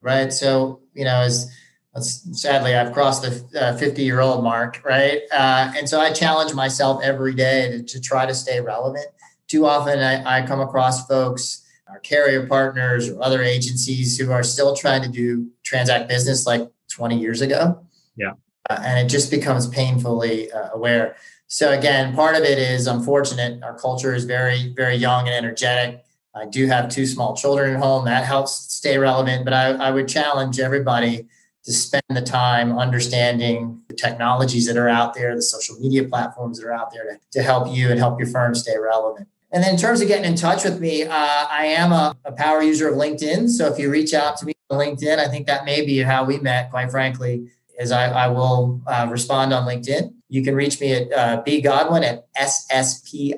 Right. 0.02 0.32
So, 0.32 0.82
you 0.94 1.04
know, 1.04 1.22
as 1.22 1.52
sadly 1.98 2.76
I've 2.76 2.94
crossed 2.94 3.24
the 3.24 3.32
50 3.80 4.02
uh, 4.02 4.06
year 4.06 4.20
old 4.20 4.44
mark. 4.44 4.82
Right. 4.86 5.22
Uh, 5.32 5.72
and 5.76 5.90
so 5.90 6.00
I 6.00 6.12
challenge 6.12 6.54
myself 6.54 7.02
every 7.04 7.34
day 7.34 7.70
to, 7.70 7.84
to 7.84 8.00
try 8.00 8.26
to 8.26 8.34
stay 8.34 8.62
relevant. 8.62 9.08
Too 9.48 9.66
often 9.66 10.00
I, 10.00 10.42
I 10.42 10.46
come 10.46 10.60
across 10.60 11.08
folks 11.08 11.66
our 11.90 12.00
carrier 12.00 12.46
partners 12.46 13.10
or 13.10 13.22
other 13.22 13.42
agencies 13.42 14.18
who 14.18 14.32
are 14.32 14.44
still 14.44 14.76
trying 14.76 15.02
to 15.02 15.10
do 15.10 15.50
transact 15.64 16.08
business 16.08 16.46
like 16.46 16.70
20 16.92 17.18
years 17.18 17.42
ago. 17.42 17.84
Yeah. 18.16 18.34
Uh, 18.70 18.80
and 18.86 19.00
it 19.00 19.10
just 19.10 19.32
becomes 19.32 19.68
painfully 19.68 20.52
uh, 20.52 20.70
aware. 20.74 21.16
So 21.48 21.72
again, 21.72 22.14
part 22.14 22.36
of 22.36 22.44
it 22.44 22.60
is 22.60 22.86
unfortunate. 22.86 23.64
Our 23.64 23.76
culture 23.78 24.14
is 24.14 24.26
very, 24.26 24.72
very 24.76 24.96
young 24.96 25.28
and 25.28 25.36
energetic. 25.36 26.04
I 26.36 26.46
do 26.46 26.68
have 26.68 26.90
two 26.90 27.08
small 27.08 27.36
children 27.36 27.74
at 27.74 27.82
home. 27.82 28.06
That 28.06 28.24
helps 28.24 28.52
stay 28.72 29.00
relevant. 29.00 29.44
But 29.46 29.54
I, 29.54 29.70
I 29.72 29.90
would 29.90 30.08
challenge 30.08 30.60
everybody 30.60 31.28
to 31.66 31.74
spend 31.74 32.04
the 32.10 32.22
time 32.22 32.78
understanding 32.78 33.82
the 33.88 33.96
technologies 33.96 34.66
that 34.68 34.78
are 34.78 34.90
out 34.90 35.14
there, 35.14 35.36
the 35.36 35.42
social 35.42 35.76
media 35.80 36.04
platforms 36.04 36.60
that 36.60 36.68
are 36.68 36.74
out 36.74 36.92
there 36.92 37.04
to, 37.04 37.20
to 37.32 37.44
help 37.44 37.74
you 37.74 37.90
and 37.90 38.00
help 38.00 38.20
your 38.20 38.28
firm 38.28 38.56
stay 38.56 38.78
relevant. 38.78 39.28
And 39.52 39.64
then 39.64 39.74
in 39.74 39.80
terms 39.80 40.00
of 40.02 40.08
getting 40.08 40.26
in 40.26 40.36
touch 40.36 40.64
with 40.64 40.80
me, 40.80 41.04
uh, 41.04 41.10
I 41.12 41.66
am 41.66 41.92
a, 41.92 42.16
a, 42.24 42.32
power 42.32 42.62
user 42.62 42.88
of 42.88 42.96
LinkedIn. 42.96 43.50
So 43.50 43.66
if 43.72 43.80
you 43.80 43.90
reach 43.90 44.14
out 44.14 44.38
to 44.38 44.46
me 44.46 44.54
on 44.70 44.78
LinkedIn, 44.78 45.18
I 45.18 45.28
think 45.28 45.48
that 45.48 45.66
may 45.66 45.84
be 45.84 45.98
how 46.00 46.24
we 46.24 46.38
met, 46.40 46.70
quite 46.70 46.92
frankly, 46.92 47.50
is 47.80 47.92
I, 47.92 48.10
I 48.10 48.28
will 48.28 48.80
uh, 48.86 49.08
respond 49.10 49.52
on 49.54 49.68
LinkedIn. 49.68 50.14
You 50.28 50.44
can 50.44 50.54
reach 50.54 50.80
me 50.80 50.94
at 50.94 51.12
uh, 51.12 51.42
bgodwin 51.44 52.04
at 52.04 52.32
sspins.com. 52.36 53.38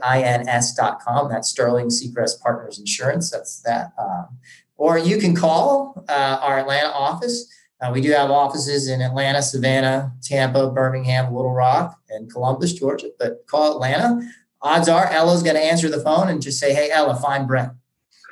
That's 1.30 1.48
Sterling 1.48 1.88
Seacrest 1.88 2.42
Partners 2.42 2.78
Insurance. 2.78 3.32
That's 3.32 3.62
that. 3.62 3.94
Um, 3.98 4.38
or 4.76 4.98
you 4.98 5.18
can 5.18 5.34
call 5.36 6.04
uh, 6.10 6.40
our 6.42 6.60
Atlanta 6.60 6.90
office. 6.90 7.48
Uh, 7.82 7.92
we 7.92 8.00
do 8.00 8.12
have 8.12 8.30
offices 8.30 8.88
in 8.88 9.02
Atlanta, 9.02 9.42
Savannah, 9.42 10.14
Tampa, 10.22 10.70
Birmingham, 10.70 11.34
Little 11.34 11.52
Rock, 11.52 12.00
and 12.10 12.32
Columbus, 12.32 12.74
Georgia. 12.74 13.10
But 13.18 13.46
call 13.48 13.74
Atlanta 13.74 14.22
odds 14.62 14.88
are 14.88 15.08
Ella's 15.08 15.44
going 15.44 15.56
to 15.56 15.62
answer 15.62 15.90
the 15.90 16.00
phone 16.00 16.30
and 16.30 16.42
just 16.42 16.60
say, 16.60 16.74
"Hey, 16.74 16.90
Ella, 16.92 17.16
find 17.16 17.48
Brett." 17.48 17.72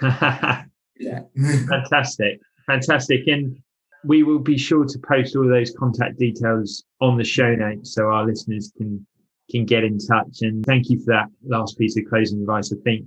Fantastic, 1.67 2.39
fantastic, 2.65 3.27
and 3.27 3.57
we 4.03 4.23
will 4.23 4.39
be 4.39 4.57
sure 4.57 4.85
to 4.85 4.99
post 4.99 5.35
all 5.35 5.47
those 5.47 5.71
contact 5.71 6.17
details 6.17 6.83
on 7.01 7.17
the 7.17 7.23
show 7.23 7.55
notes 7.55 7.93
so 7.93 8.07
our 8.07 8.25
listeners 8.25 8.71
can 8.77 9.05
can 9.49 9.65
get 9.65 9.83
in 9.83 9.97
touch. 9.97 10.41
And 10.41 10.65
thank 10.65 10.89
you 10.89 10.99
for 10.99 11.11
that 11.13 11.25
last 11.45 11.77
piece 11.77 11.97
of 11.97 12.05
closing 12.09 12.41
advice. 12.41 12.71
I 12.71 12.77
think 12.83 13.05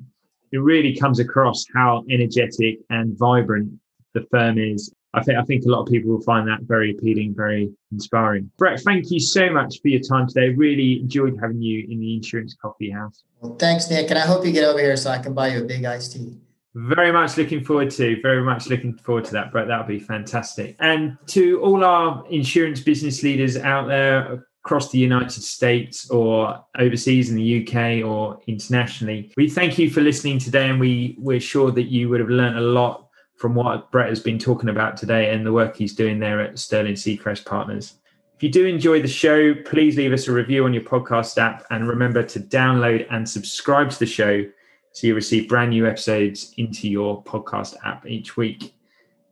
it 0.51 0.59
really 0.59 0.97
comes 0.97 1.19
across 1.19 1.65
how 1.75 2.05
energetic 2.11 2.79
and 2.91 3.17
vibrant 3.17 3.73
the 4.13 4.27
firm 4.31 4.59
is 4.59 4.93
I 5.15 5.23
think 5.23 5.39
I 5.39 5.43
think 5.43 5.65
a 5.65 5.69
lot 5.69 5.83
of 5.83 5.89
people 5.89 6.11
will 6.11 6.23
find 6.23 6.49
that 6.49 6.61
very 6.63 6.93
appealing, 6.93 7.35
very 7.37 7.71
inspiring. 7.91 8.51
Brett, 8.57 8.81
thank 8.81 9.11
you 9.11 9.21
so 9.21 9.51
much 9.51 9.81
for 9.83 9.89
your 9.89 10.01
time 10.01 10.27
today. 10.27 10.51
Really 10.51 11.01
enjoyed 11.01 11.39
having 11.41 11.61
you 11.61 11.87
in 11.89 12.01
the 12.01 12.15
Insurance 12.15 12.57
Coffee 12.61 12.91
House. 12.91 13.23
Well, 13.41 13.57
thanks, 13.57 13.91
Nick, 13.91 14.09
and 14.11 14.19
I 14.19 14.27
hope 14.27 14.47
you 14.47 14.53
get 14.53 14.65
over 14.65 14.79
here 14.79 14.97
so 14.97 15.11
I 15.11 15.19
can 15.19 15.35
buy 15.35 15.49
you 15.49 15.63
a 15.63 15.65
big 15.65 15.85
iced 15.85 16.13
tea. 16.13 16.39
Very 16.75 17.13
much 17.13 17.37
looking 17.37 17.63
forward 17.63 17.91
to. 17.91 18.23
Very 18.23 18.43
much 18.43 18.69
looking 18.69 18.97
forward 18.97 19.27
to 19.27 19.33
that, 19.33 19.53
Brett. 19.53 19.69
That 19.69 19.79
would 19.79 19.89
be 19.89 20.01
fantastic. 20.01 20.77
And 20.81 21.19
to 21.27 21.61
all 21.61 21.85
our 21.85 22.25
insurance 22.31 22.81
business 22.81 23.23
leaders 23.23 23.59
out 23.59 23.89
there 23.89 24.47
across 24.65 24.91
the 24.91 24.99
United 24.99 25.43
States 25.43 26.09
or 26.09 26.65
overseas 26.79 27.29
in 27.29 27.37
the 27.37 27.63
UK 27.63 28.09
or 28.09 28.41
internationally, 28.47 29.31
we 29.37 29.51
thank 29.51 29.79
you 29.79 29.91
for 29.91 30.01
listening 30.01 30.39
today, 30.39 30.71
and 30.71 30.81
we 30.81 31.17
we're 31.19 31.41
sure 31.41 31.71
that 31.73 31.91
you 31.91 32.09
would 32.09 32.21
have 32.21 32.31
learned 32.31 32.57
a 32.57 32.63
lot 32.63 33.11
from 33.43 33.57
what 33.57 33.91
Brett 33.91 34.09
has 34.09 34.21
been 34.21 34.39
talking 34.39 34.69
about 34.69 34.97
today 34.97 35.35
and 35.35 35.45
the 35.45 35.53
work 35.53 35.75
he's 35.75 35.97
doing 35.97 36.21
there 36.21 36.41
at 36.41 36.61
Sterling 36.61 36.95
Seacrest 36.95 37.45
Partners. 37.45 37.95
If 38.37 38.43
you 38.45 38.49
do 38.49 38.67
enjoy 38.67 39.03
the 39.03 39.09
show, 39.09 39.53
please 39.65 39.97
leave 39.97 40.13
us 40.13 40.29
a 40.29 40.33
review 40.33 40.65
on 40.65 40.73
your 40.73 40.85
podcast 40.85 41.39
app 41.39 41.67
and 41.73 41.89
remember 41.89 42.23
to 42.23 42.39
download 42.39 43.05
and 43.11 43.29
subscribe 43.29 43.91
to 43.91 43.99
the 43.99 44.07
show 44.07 44.45
so 44.93 45.07
you 45.09 45.17
receive 45.17 45.49
brand 45.49 45.71
new 45.71 45.89
episodes 45.89 46.55
into 46.57 46.89
your 46.89 47.21
podcast 47.25 47.75
app 47.85 48.07
each 48.07 48.37
week. 48.37 48.77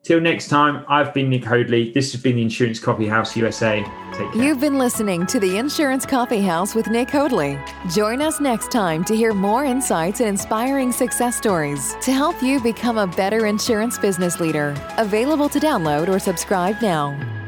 Till 0.03 0.21
next 0.21 0.49
time, 0.49 0.85
I've 0.89 1.13
been 1.13 1.29
Nick 1.29 1.45
Hoadley. 1.45 1.93
This 1.93 2.13
has 2.13 2.23
been 2.23 2.37
the 2.37 2.43
Insurance 2.43 2.81
Coffee 2.81 3.07
House 3.07 3.37
USA. 3.37 3.85
Take 4.13 4.33
care. 4.33 4.43
You've 4.43 4.59
been 4.59 4.79
listening 4.79 5.27
to 5.27 5.39
the 5.39 5.59
Insurance 5.59 6.07
Coffee 6.07 6.41
House 6.41 6.75
with 6.75 6.89
Nick 6.89 7.11
Hoadley. 7.11 7.59
Join 7.91 8.23
us 8.23 8.41
next 8.41 8.73
time 8.73 9.05
to 9.05 9.15
hear 9.15 9.35
more 9.35 9.65
insights 9.65 10.21
and 10.21 10.29
inspiring 10.31 10.91
success 10.91 11.37
stories 11.37 11.97
to 12.01 12.13
help 12.13 12.43
you 12.43 12.61
become 12.61 12.97
a 12.97 13.07
better 13.07 13.45
insurance 13.45 13.99
business 13.99 14.41
leader. 14.41 14.75
Available 14.97 15.51
to 15.51 15.61
download 15.61 16.09
or 16.09 16.19
subscribe 16.19 16.81
now. 16.81 17.40